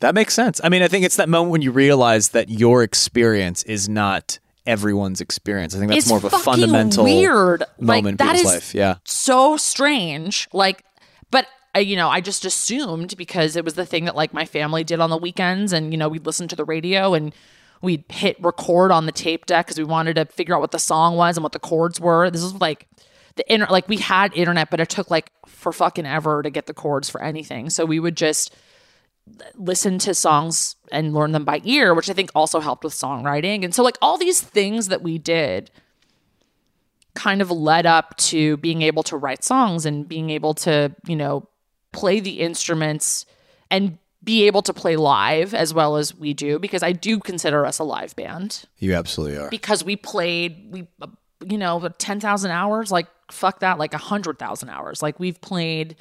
[0.00, 0.60] That makes sense.
[0.62, 4.38] I mean, I think it's that moment when you realize that your experience is not
[4.66, 5.74] everyone's experience.
[5.74, 8.74] I think that's it's more of a fundamental weird moment like, in people's life.
[8.74, 8.96] Yeah.
[9.04, 10.48] so strange.
[10.52, 10.84] Like,
[11.30, 11.46] but
[11.76, 14.84] uh, you know, I just assumed because it was the thing that like my family
[14.84, 17.34] did on the weekends, and you know, we'd listen to the radio and
[17.82, 20.78] we'd hit record on the tape deck because we wanted to figure out what the
[20.78, 22.30] song was and what the chords were.
[22.30, 22.86] This was like
[23.36, 26.66] the inter like we had internet, but it took like for fucking ever to get
[26.66, 27.70] the chords for anything.
[27.70, 28.54] So we would just
[29.56, 33.64] listen to songs and learn them by ear, which I think also helped with songwriting.
[33.64, 35.70] And so, like, all these things that we did
[37.14, 41.16] kind of led up to being able to write songs and being able to, you
[41.16, 41.48] know,
[41.92, 43.24] play the instruments
[43.70, 47.66] and be able to play live as well as we do, because I do consider
[47.66, 49.50] us a live band You absolutely are.
[49.50, 50.88] because we played, we,
[51.46, 55.02] you know, 10,000 hours, like, fuck that, like 100,000 hours.
[55.02, 55.96] Like, we've played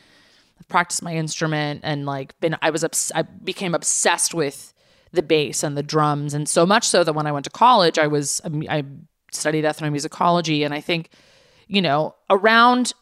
[0.67, 4.73] practiced my instrument and like been I was obs- I became obsessed with
[5.11, 7.97] the bass and the drums and so much so that when I went to college
[7.99, 8.83] I was I
[9.31, 11.09] studied ethnomusicology and I think
[11.67, 12.93] you know around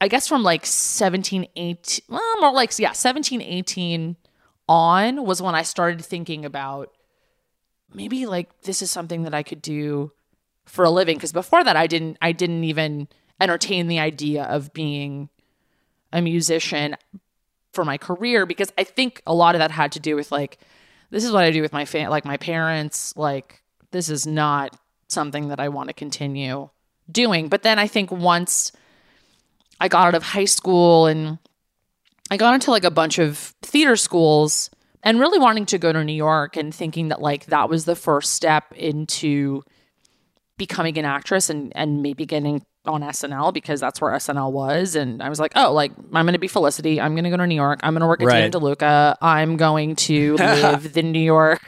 [0.00, 4.16] I guess from like 17 18 well more like yeah 17 18
[4.68, 6.90] on was when I started thinking about
[7.92, 10.12] maybe like this is something that I could do
[10.66, 13.08] for a living because before that I didn't I didn't even
[13.40, 15.28] entertain the idea of being
[16.14, 16.96] a musician
[17.74, 20.58] for my career because I think a lot of that had to do with like
[21.10, 24.76] this is what I do with my fan like my parents like this is not
[25.08, 26.68] something that I want to continue
[27.10, 27.48] doing.
[27.48, 28.72] But then I think once
[29.80, 31.38] I got out of high school and
[32.30, 34.70] I got into like a bunch of theater schools
[35.02, 37.96] and really wanting to go to New York and thinking that like that was the
[37.96, 39.62] first step into
[40.56, 44.94] becoming an actress and and maybe getting on SNL because that's where SNL was.
[44.94, 47.00] And I was like, oh, like I'm going to be Felicity.
[47.00, 47.80] I'm going to go to New York.
[47.82, 48.50] I'm going to work at Right.
[48.50, 49.16] Dan DeLuca.
[49.22, 51.60] I'm going to live the New York.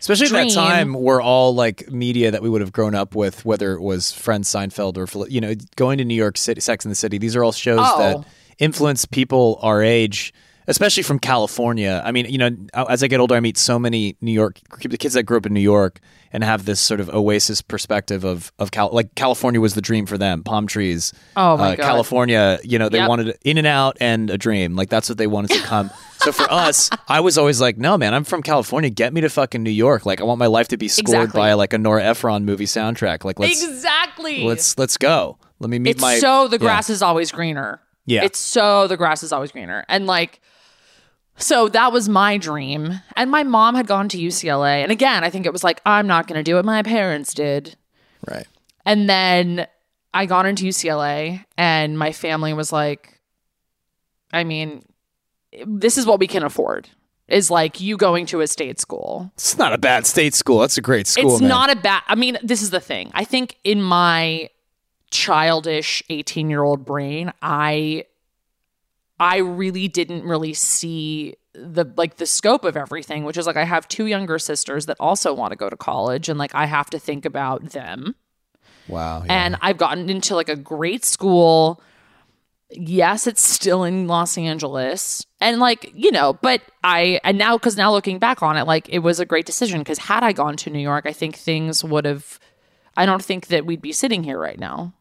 [0.00, 3.44] Especially at that time, we're all like media that we would have grown up with,
[3.44, 6.88] whether it was Friends, Seinfeld, or you know, going to New York City, Sex in
[6.88, 7.18] the City.
[7.18, 7.98] These are all shows Oh.
[7.98, 8.26] that
[8.58, 10.32] influence people our age,
[10.70, 12.00] especially from California.
[12.04, 14.96] I mean, you know, as I get older, I meet so many New York the
[14.96, 16.00] kids that grew up in New York
[16.32, 20.06] and have this sort of oasis perspective of of Cal- like California was the dream
[20.06, 21.12] for them, palm trees.
[21.36, 21.82] Oh, my uh, God.
[21.84, 23.08] California, you know, they Yep.
[23.08, 24.76] wanted in and out and a dream.
[24.76, 25.90] Like that's what they wanted to come.
[26.18, 28.90] so for us, I was always like, no, man, I'm from California.
[28.90, 30.06] Get me to fucking New York.
[30.06, 31.38] Like I want my life to be scored Exactly.
[31.40, 33.24] by like a Nora Ephron movie soundtrack.
[33.24, 34.44] Like let's exactly.
[34.44, 35.36] let's let's go.
[35.58, 36.60] Let me meet it's my so the yeah.
[36.60, 37.80] grass is always greener.
[38.06, 38.24] Yeah.
[38.24, 39.84] It's so the grass is always greener.
[39.88, 40.40] And like
[41.40, 43.00] so that was my dream.
[43.16, 44.82] And my mom had gone to UCLA.
[44.82, 47.76] And again, I think it was like, I'm not gonna do what my parents did.
[48.28, 48.46] right.
[48.86, 49.66] And then
[50.12, 53.20] I got into UCLA and my family was like,
[54.32, 54.84] I mean,
[55.66, 56.88] this is what we can afford.
[57.28, 59.30] Is like you going to a state school.
[59.34, 60.58] It's not a bad state school.
[60.58, 61.32] That's a great school.
[61.32, 61.48] it's man.
[61.48, 63.10] not a bad I mean, this is the thing.
[63.14, 64.50] I think in my
[65.10, 68.04] childish 18-year-old brain, I
[69.20, 73.64] I really didn't really see the like the scope of everything, which is like I
[73.64, 76.88] have two younger sisters that also want to go to college and like I have
[76.90, 78.14] to think about them.
[78.88, 79.22] Wow.
[79.26, 79.44] yeah.
[79.46, 81.82] And I've gotten into like a great school.
[82.70, 85.26] Yes, it's still in Los Angeles.
[85.40, 88.88] And like, you know, but I and now cuz now looking back on it like
[88.88, 91.84] it was a great decision cuz had I gone to New York, I think things
[91.84, 92.38] would have
[92.96, 94.94] I don't think that we'd be sitting here right now.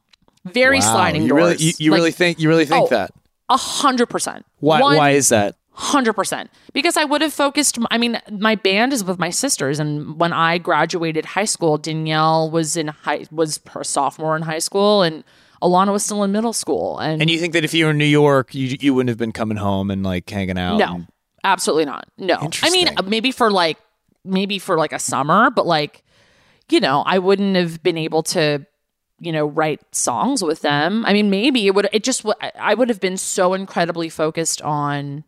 [0.45, 0.91] Very Wow.
[0.93, 1.41] sliding you doors.
[1.41, 3.11] Really, you you Like, really think you really think oh, that?
[3.49, 4.45] A hundred percent.
[4.59, 4.81] Why?
[4.81, 5.55] One why is that?
[5.71, 7.77] Hundred percent, because I would have focused.
[7.89, 12.51] I mean, my band is with my sisters, and when I graduated high school, Danielle
[12.51, 15.23] was in high was her sophomore in high school, and
[15.61, 16.99] Alana was still in middle school.
[16.99, 19.17] And, And you think that if you were in New York, you you wouldn't have
[19.17, 20.77] been coming home and like hanging out?
[20.79, 21.07] no, and-
[21.45, 22.09] absolutely not.
[22.17, 23.77] No, I mean maybe for like
[24.25, 26.03] maybe for like a summer, but like,
[26.69, 28.65] you know, I wouldn't have been able to,
[29.19, 31.05] you know, write songs with them.
[31.05, 32.25] I mean, maybe it would, it just,
[32.59, 35.23] i would have been so incredibly focused on,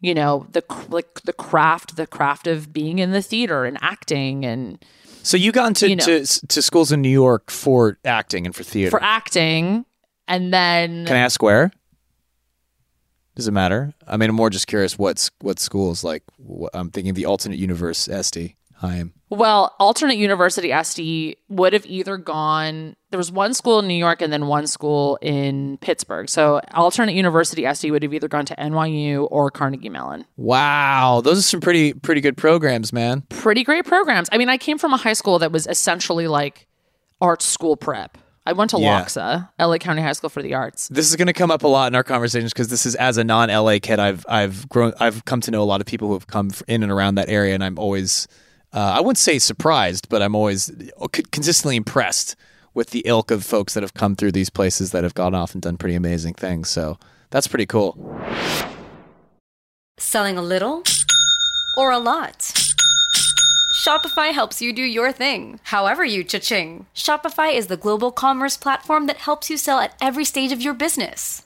[0.00, 4.44] you know, the, like the craft, the craft of being in the theater and acting
[4.44, 4.84] and
[5.22, 6.04] So you got into You know.
[6.04, 8.90] to, to schools in New York for acting and for theater.
[8.90, 9.84] for acting.
[10.28, 11.70] And then, Can I ask where?
[13.36, 13.92] Does it matter?
[14.06, 14.98] I mean, I'm more just curious.
[14.98, 16.22] What's what schools like?
[16.72, 18.54] I'm thinking the alternate universe Este.
[18.80, 19.12] I am.
[19.28, 22.94] Well, alternate university Este would have either gone.
[23.10, 26.28] There was one school in New York and then one school in Pittsburgh.
[26.28, 30.26] So alternate university Este would have either gone to NYU or Carnegie Mellon.
[30.36, 33.22] Wow, those are some pretty pretty good programs, man.
[33.28, 34.28] Pretty great programs.
[34.30, 36.68] I mean, I came from a high school that was essentially like
[37.20, 38.18] art school prep.
[38.48, 39.02] I went to Yeah.
[39.02, 40.86] LACHSA, LA County High School for the Arts.
[40.86, 43.16] This is going to come up a lot in our conversations because this is as
[43.18, 46.06] a non LA kid, I've I've grown, I've come to know a lot of people
[46.06, 48.28] who have come in and around that area, and I'm always,
[48.72, 52.36] uh, I wouldn't say surprised, but I'm always uh, consistently impressed
[52.74, 55.54] with the ilk of folks that have come through these places that have gone off
[55.54, 56.68] and done pretty amazing things.
[56.68, 56.98] So
[57.30, 57.96] that's pretty cool.
[59.98, 60.82] Selling a little
[61.78, 62.52] or a lot?
[63.86, 66.86] Shopify helps you do your thing, however you cha-ching.
[66.94, 70.74] Shopify is the global commerce platform that helps you sell at every stage of your
[70.74, 71.45] business.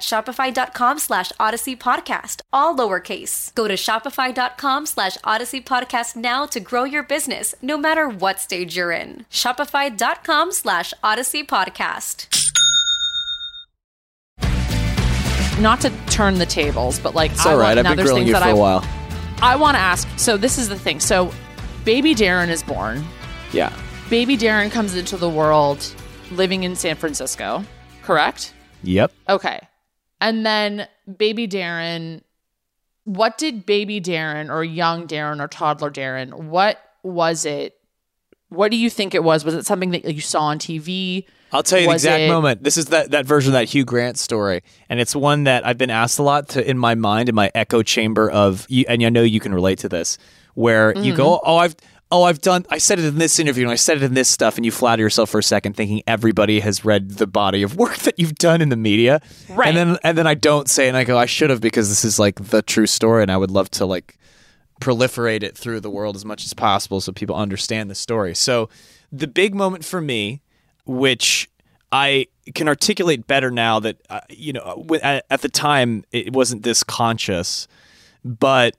[0.00, 3.54] shopify.com slash odyssey podcast, all lowercase.
[3.54, 8.76] Go to shopify.com slash odyssey podcast now to grow your business, no matter what stage
[8.76, 9.26] you're in.
[9.30, 12.26] Shopify.com slash odyssey podcast.
[15.60, 17.76] Not to turn the tables, but like It's all right.
[17.76, 18.84] Want, I've now been there's grilling things you that for I, a while.
[19.42, 20.08] I want to ask.
[20.18, 21.00] So this is the thing.
[21.00, 21.32] So,
[21.84, 23.04] baby Darren is born.
[23.52, 23.72] Yeah.
[24.10, 25.84] Baby Darren comes into the world
[26.30, 27.64] living in San Francisco.
[28.02, 28.54] Correct.
[28.82, 29.12] Yep.
[29.28, 29.60] Okay.
[30.20, 32.22] And then baby Darren,
[33.04, 37.74] what did baby Darren or young Darren or toddler Darren, what was it?
[38.50, 39.44] What do you think it was?
[39.44, 41.24] Was it something that you saw on TV?
[41.52, 42.62] I'll tell you the Was exact it- moment.
[42.62, 45.78] This is that, that version of that Hugh Grant story, and it's one that I've
[45.78, 49.08] been asked a lot to in my mind in my echo chamber of, and I
[49.08, 50.18] know you can relate to this,
[50.54, 51.50] where you go, Mm-hmm.
[51.50, 51.76] oh, I've.
[52.10, 52.64] Oh, I've done.
[52.70, 54.72] I said it in this interview, and I said it in this stuff, and you
[54.72, 58.36] flatter yourself for a second, thinking everybody has read the body of work that you've
[58.36, 59.68] done in the media, Right.
[59.68, 62.04] And then, and then I don't say, and I go, I should have because this
[62.04, 64.16] is like the true story, and I would love to like
[64.80, 68.34] proliferate it through the world as much as possible so people understand the story.
[68.34, 68.68] So
[69.10, 70.40] the big moment for me,
[70.86, 71.50] which
[71.90, 76.62] I can articulate better now that uh, you know at, at the time it wasn't
[76.62, 77.68] this conscious,
[78.24, 78.74] but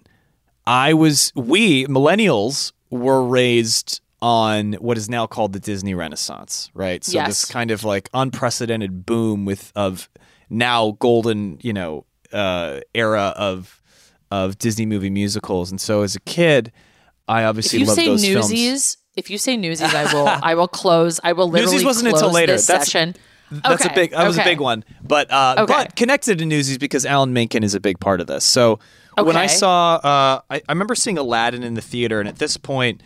[0.65, 7.04] I was we millennials were raised on what is now called the Disney Renaissance, right?
[7.06, 7.28] So Yes.
[7.28, 10.10] this kind of like unprecedented boom with of
[10.49, 13.82] now golden, you know, uh, era of
[14.32, 15.71] of Disney movie musicals.
[15.71, 16.71] And so as a kid,
[17.28, 18.97] I If obviously you loved say those Newsies, films.
[19.15, 21.19] if you say Newsies, I will I will close.
[21.23, 22.52] I will literally Newsies wasn't until later.
[22.58, 23.15] That's- session.
[23.52, 24.12] That's Okay, a big.
[24.12, 25.73] That was a big one, but uh, Okay.
[25.73, 28.45] but connected to Newsies because Alan Menken is a big part of this.
[28.45, 28.78] So
[29.21, 32.58] when I saw, uh, I, I remember seeing Aladdin in the theater, and at this
[32.58, 33.01] point,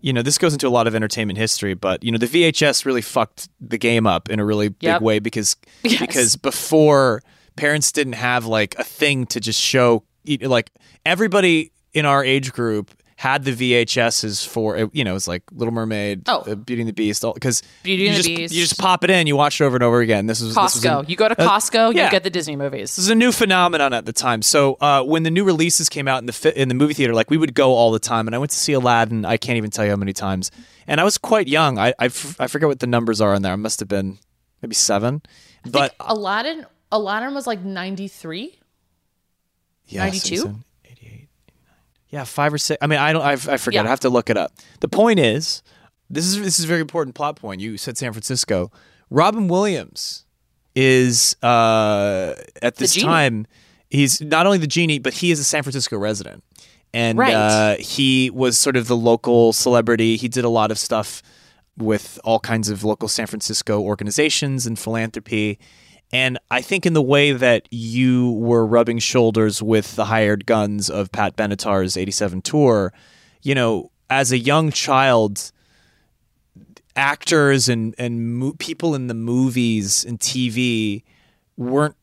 [0.00, 2.84] you know, this goes into a lot of entertainment history, but you know, the VHS
[2.84, 6.00] really fucked the game up in a really big way because Yes.
[6.00, 7.22] because before
[7.56, 10.04] parents didn't have like a thing to just show,
[10.42, 10.70] like
[11.04, 16.22] everybody in our age group had the VHSs for you know it's like Little Mermaid,
[16.28, 16.42] Oh.
[16.46, 18.54] uh, Beauty and the Beast, because Beauty you and the just, Beast.
[18.54, 20.26] You just pop it in, you watch it over and over again.
[20.26, 21.04] This was this was Costco.
[21.04, 22.04] a- you go to uh, Costco, yeah.
[22.04, 22.94] you get the Disney movies.
[22.94, 24.40] This is a new phenomenon at the time.
[24.42, 27.12] So uh, when the new releases came out in the fi- in the movie theater,
[27.12, 28.28] like we would go all the time.
[28.28, 29.24] And I went to see Aladdin.
[29.24, 30.52] I can't even tell you how many times.
[30.86, 31.76] And I was quite young.
[31.76, 33.52] I I, f- I forget what the numbers are on there.
[33.52, 34.18] I must have been
[34.62, 35.22] maybe seven.
[35.68, 38.54] But Aladdin Aladdin was like 93.
[39.86, 40.60] yeah, 92?
[42.10, 42.16] 88.
[42.18, 42.78] Yeah, five or six.
[42.82, 43.22] I mean, I don't.
[43.22, 43.84] I've, I forget.
[43.84, 43.88] Yeah.
[43.88, 44.52] I have to look it up.
[44.80, 45.62] The point is,
[46.10, 47.60] this is this is a very important plot point.
[47.60, 48.70] You said San Francisco.
[49.10, 50.24] Robin Williams
[50.74, 53.46] is uh, at this time.
[53.90, 56.44] He's not only the genie, but he is a San Francisco resident,
[56.92, 57.32] and Right.
[57.34, 60.16] uh, he was sort of the local celebrity.
[60.16, 61.22] He did a lot of stuff
[61.78, 65.58] with all kinds of local San Francisco organizations and philanthropy.
[66.12, 70.88] And I think in the way that you were rubbing shoulders with the hired guns
[70.88, 72.92] of Pat Benatar's 87 tour,
[73.42, 75.52] you know, as a young child,
[76.96, 81.02] actors and, and mo- people in the movies and TV
[81.56, 81.96] weren't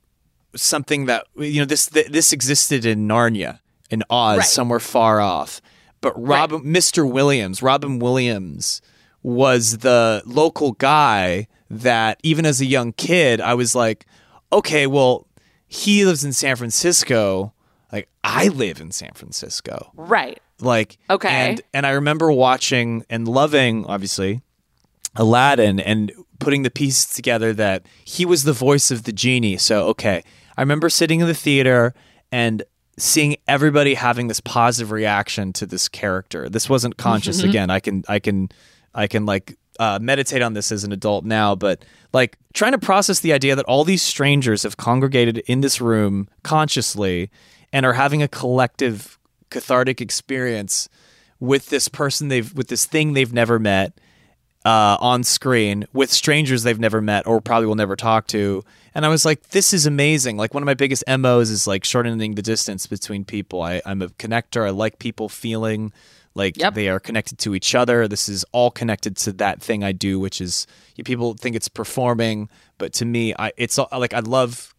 [0.55, 4.45] something that, you know, this, th- this existed in Narnia, in Oz, Right.
[4.45, 5.61] somewhere far off.
[6.01, 7.09] But Robin, Mr.
[7.09, 8.81] Williams, Robin Williams
[9.23, 14.05] was the local guy that even as a young kid, I was like,
[14.51, 15.27] okay, well,
[15.67, 17.53] he lives in San Francisco.
[17.91, 19.91] Like I live in San Francisco.
[19.95, 20.39] Right.
[20.59, 21.29] Like Okay.
[21.29, 24.41] And and I remember watching and loving, obviously,
[25.15, 29.57] Aladdin and putting the pieces together that he was the voice of the genie.
[29.57, 30.23] So okay.
[30.57, 31.93] I remember sitting in the theater
[32.31, 32.63] and
[32.97, 36.47] seeing everybody having this positive reaction to this character.
[36.47, 37.49] This wasn't conscious mm-hmm.
[37.49, 37.69] again.
[37.69, 38.49] I can I can
[38.93, 42.77] I can like uh, meditate on this as an adult now, but like trying to
[42.77, 47.29] process the idea that all these strangers have congregated in this room consciously
[47.73, 49.17] and are having a collective
[49.49, 50.89] cathartic experience
[51.39, 53.93] with this person they've with this thing they've never met
[54.65, 58.63] uh, on screen with strangers they've never met or probably will never talk to.
[58.95, 60.37] And I was like, this is amazing.
[60.37, 63.61] Like one of my biggest MOs is like shortening the distance between people.
[63.61, 64.65] I, I'm a connector.
[64.65, 65.93] I like people feeling
[66.35, 66.73] like Yep.
[66.75, 68.07] they are connected to each other.
[68.07, 70.67] This is all connected to that thing I do, which is
[71.03, 74.73] people think it's performing, but to me, I it's all, like I love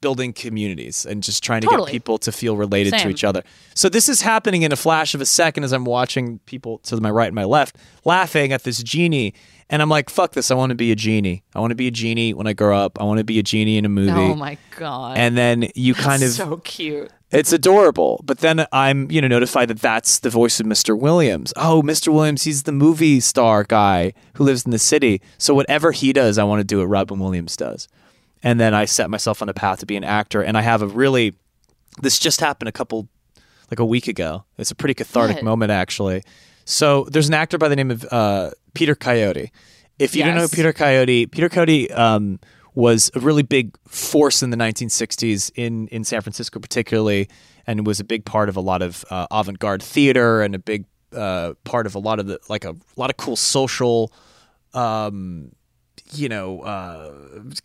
[0.00, 1.86] building communities and just trying to Totally.
[1.86, 3.42] get people to feel related to each other.
[3.74, 7.00] So this is happening in a flash of a second as I'm watching people to
[7.00, 9.32] my right and my left laughing at this genie.
[9.70, 10.50] And I'm like, fuck this.
[10.50, 11.42] I want to be a genie.
[11.54, 13.00] I want to be a genie when I grow up.
[13.00, 14.10] I want to be a genie in a movie.
[14.12, 15.16] Oh my god.
[15.16, 17.10] and then you kind of so cute.
[17.34, 18.20] It's adorable.
[18.24, 20.98] But then I'm, you know, notified that that's the voice of Mr.
[20.98, 21.52] Williams.
[21.56, 22.12] Oh, Mr.
[22.12, 25.20] Williams, he's the movie star guy who lives in the city.
[25.38, 27.88] So whatever he does, I want to do what Robin Williams does.
[28.42, 30.42] And then I set myself on a path to be an actor.
[30.42, 31.34] And I have a really,
[32.00, 33.08] this just happened a couple,
[33.70, 34.44] like a week ago.
[34.58, 35.44] It's a pretty cathartic What?
[35.44, 36.22] moment, actually.
[36.64, 39.50] So there's an actor by the name of uh, Peter Coyote.
[39.98, 42.40] If you don't know Peter Coyote, Peter Coyote um,
[42.74, 47.28] was a really big force in the 1960s in in San Francisco, particularly,
[47.66, 50.84] and was a big part of a lot of uh, avant-garde theater and a big
[51.14, 54.12] uh, part of a lot of the like a lot of cool social.
[54.72, 55.52] Um,
[56.12, 57.12] you know, uh,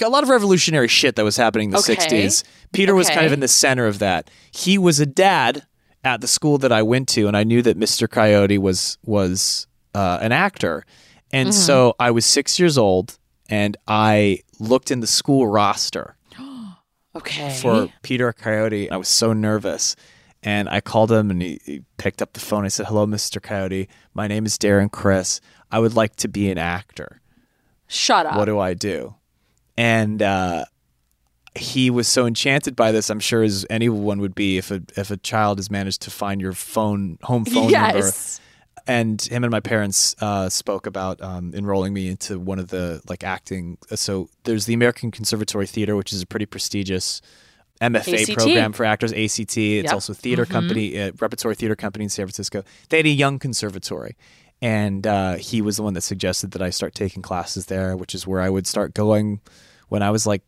[0.01, 1.95] a lot of revolutionary shit that was happening in the Okay.
[1.95, 2.43] 60s.
[2.71, 4.29] Peter was kind of in the center of that.
[4.51, 5.65] He was a dad
[6.03, 8.09] at the school that I went to, and I knew that Mr.
[8.09, 10.85] Coyote was was uh, an actor,
[11.33, 13.18] and so I was six years old,
[13.49, 16.15] and I looked in the school roster
[17.15, 17.57] Okay.
[17.61, 18.89] for Peter Coyote.
[18.89, 19.95] I was so nervous.
[20.41, 22.63] And I called him and he, he picked up the phone.
[22.63, 23.41] I said, Hello, Mr.
[23.41, 23.89] Coyote.
[24.13, 25.41] My name is Darren Criss.
[25.69, 27.19] I would like to be an actor.
[27.87, 28.37] Shut up.
[28.37, 29.15] What do I do?
[29.75, 30.63] And uh,
[31.55, 35.11] he was so enchanted by this, I'm sure as anyone would be if a if
[35.11, 38.39] a child has managed to find your phone home phone number yes.
[38.89, 43.01] And him and my parents uh, spoke about um, enrolling me into one of the
[43.07, 43.77] like acting.
[43.95, 47.21] So there's the American Conservatory Theater, which is a pretty prestigious
[47.79, 48.33] MFA ACT.
[48.33, 49.11] program for actors.
[49.13, 49.39] ACT.
[49.39, 49.85] It's Yep.
[49.85, 49.93] Mm-hmm.
[49.93, 52.63] also a theater company, uh, repertory theater company in San Francisco.
[52.89, 54.17] They had a young conservatory.
[54.61, 58.13] And uh, he was the one that suggested that I start taking classes there, which
[58.13, 59.39] is where I would start going
[59.87, 60.41] when I was like,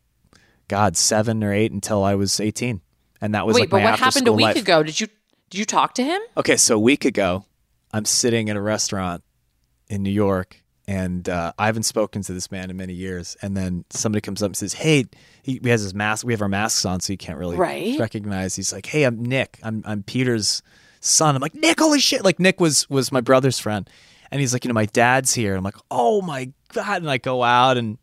[0.68, 2.80] God, seven or eight until I was 18.
[3.22, 4.56] And that was Wait, like but what happened a week life.
[4.56, 4.82] ago?
[4.82, 5.06] Did you
[5.48, 6.20] did you talk to him?
[6.36, 7.44] Okay, so a week ago,
[7.92, 9.22] I'm sitting in a restaurant
[9.88, 13.36] in New York, and uh, I haven't spoken to this man in many years.
[13.42, 15.04] And then somebody comes up and says, "Hey,"
[15.42, 16.24] he, he has his mask.
[16.26, 17.98] We have our masks on, so you can't really Right.
[17.98, 18.56] recognize.
[18.56, 19.58] He's like, "Hey, I'm Nick.
[19.62, 20.62] I'm I'm Peter's
[21.00, 23.88] son." I'm like, "Nick, holy shit!" Like Nick was was my brother's friend,
[24.30, 27.18] and he's like, "You know, my dad's here." I'm like, "Oh my god!" And I
[27.18, 27.98] go out and.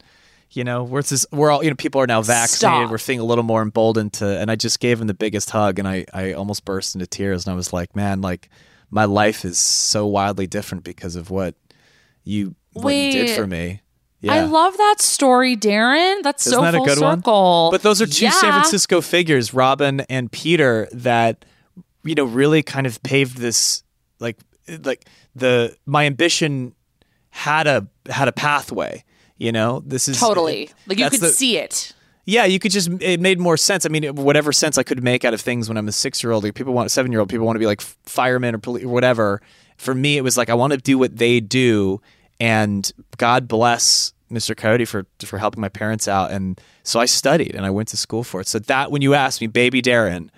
[0.51, 1.75] You know, we're just, we're all you know.
[1.75, 2.57] People are now vaccinated.
[2.85, 2.89] Stop.
[2.89, 4.25] We're feeling a little more emboldened to.
[4.25, 7.45] And I just gave him the biggest hug, and I, I almost burst into tears.
[7.45, 8.49] And I was like, man, like
[8.91, 11.55] my life is so wildly different because of what
[12.23, 13.81] you what you did for me.
[14.21, 14.33] Yeah.
[14.33, 16.23] I love that story, Darren.
[16.23, 17.21] That's Isn't so that a full good one?
[17.71, 21.45] But those are two San Francisco figures, Robin and Peter, that
[22.03, 23.83] you know really kind of paved this
[24.19, 24.37] like
[24.83, 26.75] like the my ambition
[27.29, 29.03] had a had a pathway.
[29.37, 30.69] You know, this is Totally.
[30.85, 31.93] Like you could the- see it.
[32.30, 33.86] Yeah, you could just it made more sense.
[33.86, 36.32] I mean, whatever sense I could make out of things when I'm a six year
[36.32, 38.84] old, like people want seven year old people want to be like firemen or police
[38.84, 39.41] or whatever.
[39.77, 42.01] For me, it was like I want to do what they do,
[42.39, 44.55] and God bless Mr.
[44.55, 47.97] Coyote for for helping my parents out, and so I studied and I went to
[47.97, 48.47] school for it.
[48.47, 50.30] So that when you asked me, baby Darren,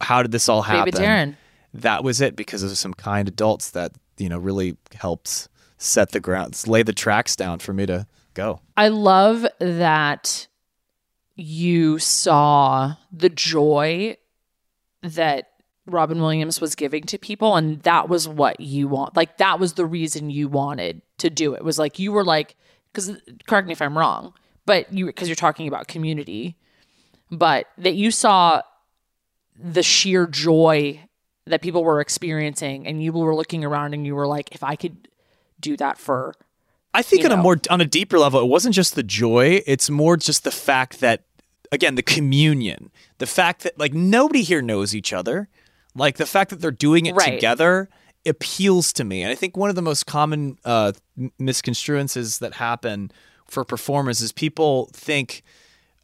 [0.00, 0.92] how did this all happen?
[0.92, 1.36] Baby Darren.
[1.74, 6.20] That was it because of some kind adults that you know really helped set the
[6.20, 8.60] grounds, lay the tracks down for me to go.
[8.76, 10.46] I love that
[11.34, 14.16] you saw the joy
[15.02, 15.48] that
[15.86, 19.16] Robin Williams was giving to people and that was what you want.
[19.16, 21.64] Like that was the reason you wanted to do it.
[21.64, 22.56] Was like you were like
[22.92, 23.10] cuz
[23.46, 26.56] correct me if I'm wrong, but you cuz you're talking about community,
[27.30, 28.62] but that you saw
[29.58, 31.00] the sheer joy
[31.46, 34.76] that people were experiencing and you were looking around and you were like if I
[34.76, 35.08] could
[35.58, 36.34] do that for
[36.94, 39.88] I think on a more on a deeper level, it wasn't just the joy; it's
[39.88, 41.24] more just the fact that,
[41.70, 45.48] again, the communion, the fact that like nobody here knows each other,
[45.94, 47.32] like the fact that they're doing it Right.
[47.32, 47.88] together
[48.26, 49.22] appeals to me.
[49.22, 53.10] And I think one of the most common uh, m- misconstruences that happen
[53.48, 55.42] for performers is people think,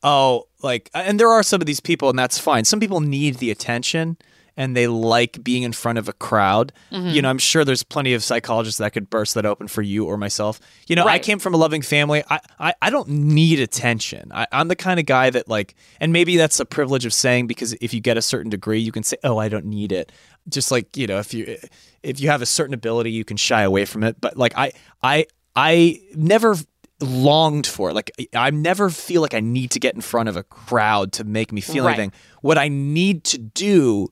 [0.02, 2.64] oh, like, and there are some of these people, and that's fine.
[2.64, 4.16] Some people need the attention
[4.58, 6.72] and they like being in front of a crowd.
[6.90, 7.10] Mm-hmm.
[7.10, 10.04] You know, I'm sure there's plenty of psychologists that could burst that open for you
[10.04, 10.58] or myself.
[10.88, 12.24] You know, I came from a loving family.
[12.28, 14.32] I, I, I don't need attention.
[14.34, 17.46] I, I'm the kind of guy that, like, and maybe that's a privilege of saying
[17.46, 20.10] because if you get a certain degree, you can say, oh, I don't need it.
[20.48, 21.56] Just like, you know, if you,
[22.02, 24.20] if you have a certain ability, you can shy away from it.
[24.20, 24.72] But like, I,
[25.04, 26.56] I, I never
[27.00, 27.94] longed for it.
[27.94, 31.22] Like I never feel like I need to get in front of a crowd to
[31.22, 31.92] make me feel Right.
[31.92, 32.12] anything.
[32.42, 34.08] What I need to do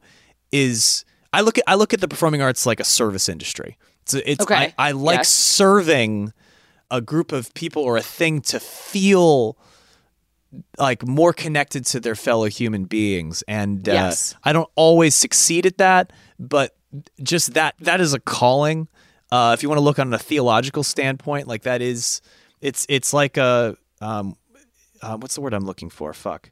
[0.53, 3.77] is I look at I look at the performing arts like a service industry.
[4.07, 4.55] So it's Okay.
[4.79, 5.29] I, I like Yes.
[5.31, 6.33] serving
[6.91, 9.59] a group of people or a thing to feel
[10.79, 14.35] like more connected to their fellow human beings and uh, Yes.
[14.45, 16.77] I don't always succeed at that but
[17.23, 18.89] just that that is a calling
[19.33, 22.21] uh, if you want to look on a theological standpoint like that is
[22.61, 24.37] it's it's like a um
[25.03, 26.51] uh, what's the word I'm looking for fuck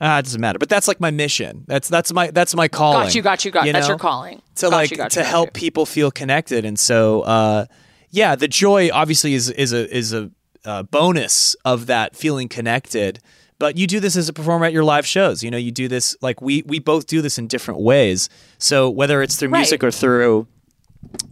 [0.00, 3.00] ah it doesn't matter but that's like my mission that's that's my that's my calling
[3.06, 3.92] got you got you got that's know?
[3.92, 4.42] your calling.
[4.56, 5.52] to Got like you, to you, help you.
[5.52, 7.66] people feel connected and so uh
[8.10, 10.30] yeah the joy obviously is is a is a
[10.64, 13.20] uh, bonus of that feeling connected
[13.58, 15.86] but you do this as a performer at your live shows you know you do
[15.88, 18.28] this like we we both do this in different ways
[18.58, 19.60] so whether it's through Right.
[19.60, 20.46] music or through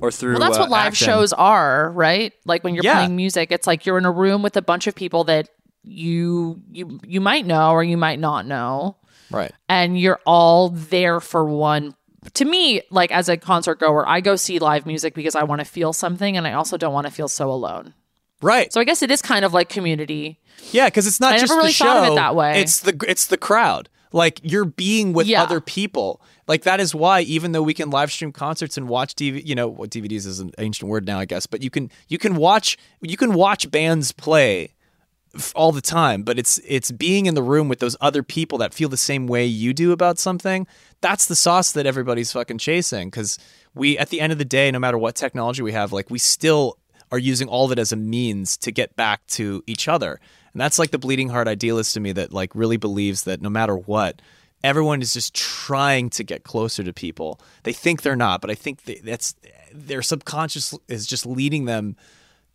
[0.00, 1.06] or through Well, that's uh, what live acting.
[1.06, 2.32] shows are, right?
[2.44, 2.94] Like when you're Yeah.
[2.94, 5.48] playing music, it's like you're in a room with a bunch of people that
[5.84, 8.96] you you you might know or you might not know,
[9.30, 11.94] right and you're all there for one.
[12.34, 15.60] To me, like as a concert goer, I go see live music because I want
[15.60, 17.92] to feel something, and I also don't want to feel so alone.
[18.40, 20.40] right So I guess it is kind of like community.
[20.72, 21.84] Yeah, because it's not I just never really the show.
[21.84, 22.60] thought of it that way.
[22.60, 23.88] It's the it's the crowd.
[24.12, 25.42] Like you're being with Yeah.
[25.42, 26.22] other people.
[26.46, 29.54] Like that is why even though we can live stream concerts and watch DVD, you
[29.54, 32.36] know, what DVDs is an ancient word now, I guess, but you can you can
[32.36, 34.73] watch you can watch bands play
[35.54, 38.74] all the time, but it's it's being in the room with those other people that
[38.74, 40.66] feel the same way you do about something.
[41.00, 43.38] That's the sauce that everybody's fucking chasing cuz
[43.74, 46.18] we at the end of the day no matter what technology we have, like we
[46.18, 46.78] still
[47.10, 50.20] are using all of it as a means to get back to each other.
[50.52, 53.50] And that's like the bleeding heart idealist to me that like really believes that no
[53.50, 54.22] matter what,
[54.62, 57.40] everyone is just trying to get closer to people.
[57.64, 59.34] They think they're not, but I think they, that's
[59.72, 61.96] their subconscious is just leading them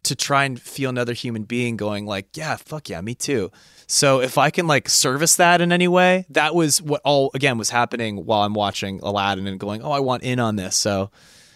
[0.04, 3.52] to try and feel another human being going like, yeah, fuck yeah, me too.
[3.88, 7.58] So if I can like service that in any way, that was what all again
[7.58, 10.76] was happening while I'm watching Aladdin and going, oh, I want in on this.
[10.76, 11.12] So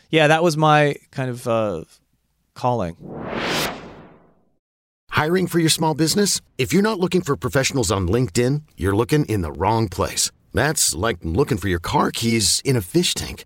[0.10, 1.84] yeah, that was my kind of uh,
[2.54, 2.98] calling.
[5.10, 6.42] Hiring for your small business?
[6.58, 10.32] If you're not looking for professionals on LinkedIn, you're looking in the wrong place.
[10.54, 13.46] That's like looking for your car keys in a fish tank.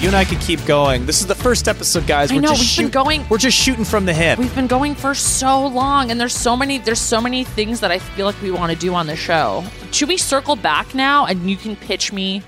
[0.00, 1.06] You and I could keep going.
[1.06, 2.30] This is the first episode, guys.
[2.30, 4.38] I We're know, just we've been going- We're just shooting from the hip.
[4.38, 7.90] We've been going for so long, and there's so many there's so many things that
[7.90, 9.64] I feel like we want to do on the show.
[9.90, 12.42] Should we circle back now, and you can pitch me?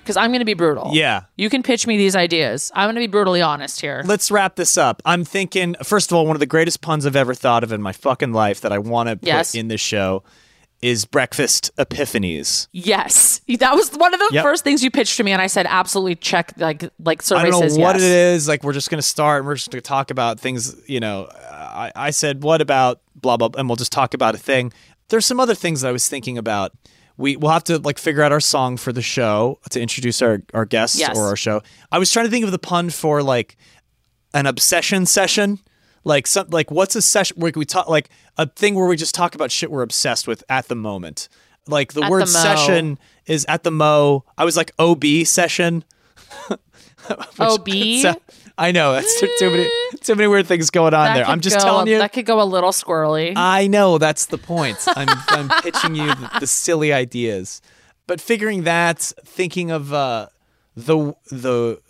[0.00, 0.90] Because I'm going to be brutal.
[0.92, 1.22] Yeah.
[1.36, 2.70] you can pitch me these ideas.
[2.74, 4.02] I'm going to be brutally honest here.
[4.04, 5.02] Let's wrap this up.
[5.04, 7.80] I'm thinking, first of all, one of the greatest puns I've ever thought of in
[7.82, 9.54] my fucking life that I want to put Yes.
[9.56, 10.22] in this show
[10.84, 12.68] is breakfast epiphanies.
[12.72, 14.42] Yes, that was one of the Yep.
[14.44, 16.52] first things you pitched to me, and I said absolutely check.
[16.58, 18.02] Like like survey I don't know what yes.
[18.02, 18.48] it is.
[18.48, 20.76] Like we're just gonna start and we're just gonna talk about things.
[20.86, 24.38] You know, I, I said what about blah blah, and we'll just talk about a
[24.38, 24.72] thing.
[25.08, 26.72] There's some other things that I was thinking about.
[27.16, 30.42] We we'll have to like figure out our song for the show to introduce our
[30.52, 31.16] our guests Yes.
[31.16, 31.62] or our show.
[31.92, 33.56] I was trying to think of the pun for like
[34.34, 35.60] an obsession session.
[36.04, 39.14] Like some like what's a session where we talk like a thing where we just
[39.14, 41.28] talk about shit we're obsessed with at the moment.
[41.66, 44.24] Like the At word the session is at the mo.
[44.36, 45.82] I was like OB session.
[47.38, 47.68] OB?
[48.02, 48.14] So-
[48.56, 49.68] I know that's too, too many
[50.00, 51.24] too many weird things going on That there.
[51.26, 51.98] I'm just go- telling you.
[51.98, 53.32] that could go a little squirrely.
[53.34, 54.78] I know that's the point.
[54.86, 57.60] I'm I'm pitching you the, the silly ideas,
[58.06, 60.28] but figuring that, thinking of uh,
[60.76, 61.80] the the,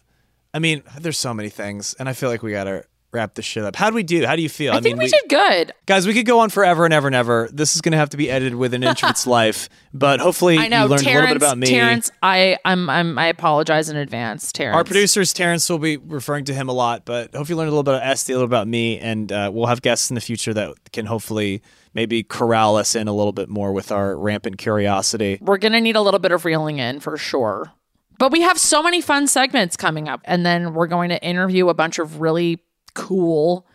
[0.54, 3.64] I mean, there's so many things, and I feel like we gotta wrap the shit
[3.64, 3.76] up.
[3.76, 4.26] How do we do?
[4.26, 4.72] How do you feel?
[4.72, 5.72] I, think mean, we, did good.
[5.86, 7.48] guys, we could go on forever and ever and ever.
[7.52, 10.58] This is gonna have to be edited with an inch of its life, but hopefully
[10.58, 11.18] I know, you learned Terrence.
[11.18, 11.66] a little bit about me.
[11.66, 14.76] Terrence, I, I'm, I'm, I apologize in advance, Terrence.
[14.76, 17.72] Our producers, Terrence, will be referring to him a lot, but hopefully you learned a
[17.72, 20.20] little bit about Este, a little about me, and uh, we'll have guests in the
[20.20, 21.62] future that can hopefully
[21.94, 25.38] maybe corral us in a little bit more with our rampant curiosity.
[25.40, 27.72] We're gonna need a little bit of reeling in for sure.
[28.18, 31.68] But we have so many fun segments coming up, and then we're going to interview
[31.68, 32.60] a bunch of really
[32.94, 33.66] cool.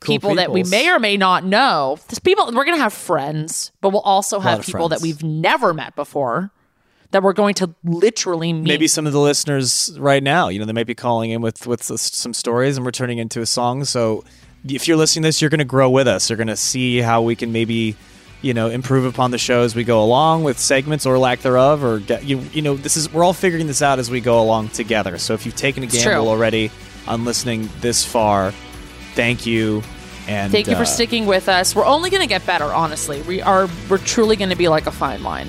[0.00, 1.96] Cool people that we may or may not know.
[2.08, 5.72] These people, we're going to have friends, but we'll also have people that we've never
[5.72, 6.50] met before
[7.12, 8.66] that we're going to literally meet.
[8.66, 11.68] Maybe some of the listeners right now, you know, they might be calling in with
[11.68, 13.84] with some stories, and we're turning into a song.
[13.84, 14.24] So
[14.66, 16.28] if you're listening to this, you're going to grow with us.
[16.28, 17.96] You're going to see how we can maybe.
[18.44, 21.84] You know, improve upon the show as we go along with segments or lack thereof,
[21.84, 22.40] or get you.
[22.52, 25.16] You know, this is we're all figuring this out as we go along together.
[25.18, 26.72] So if you've taken a gamble already
[27.06, 28.52] on listening this far,
[29.14, 29.82] thank you.
[30.28, 31.74] And Thank you for uh, sticking with us.
[31.74, 33.22] We're only going to get better, honestly.
[33.22, 35.48] We are we're truly going to be like a fine line.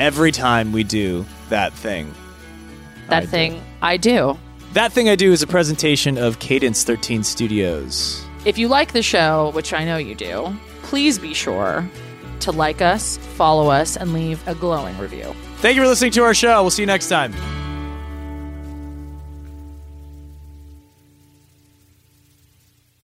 [0.00, 2.12] every time we do that thing.
[3.08, 3.26] That I do.
[3.26, 4.38] thing I do.
[4.72, 8.24] That thing I do is a presentation of Cadence 13 Studios.
[8.44, 11.88] If you like the show, which I know you do, please be sure
[12.40, 15.34] to like us, follow us, and leave a glowing review.
[15.58, 16.62] Thank you for listening to our show.
[16.62, 17.32] We'll see you next time.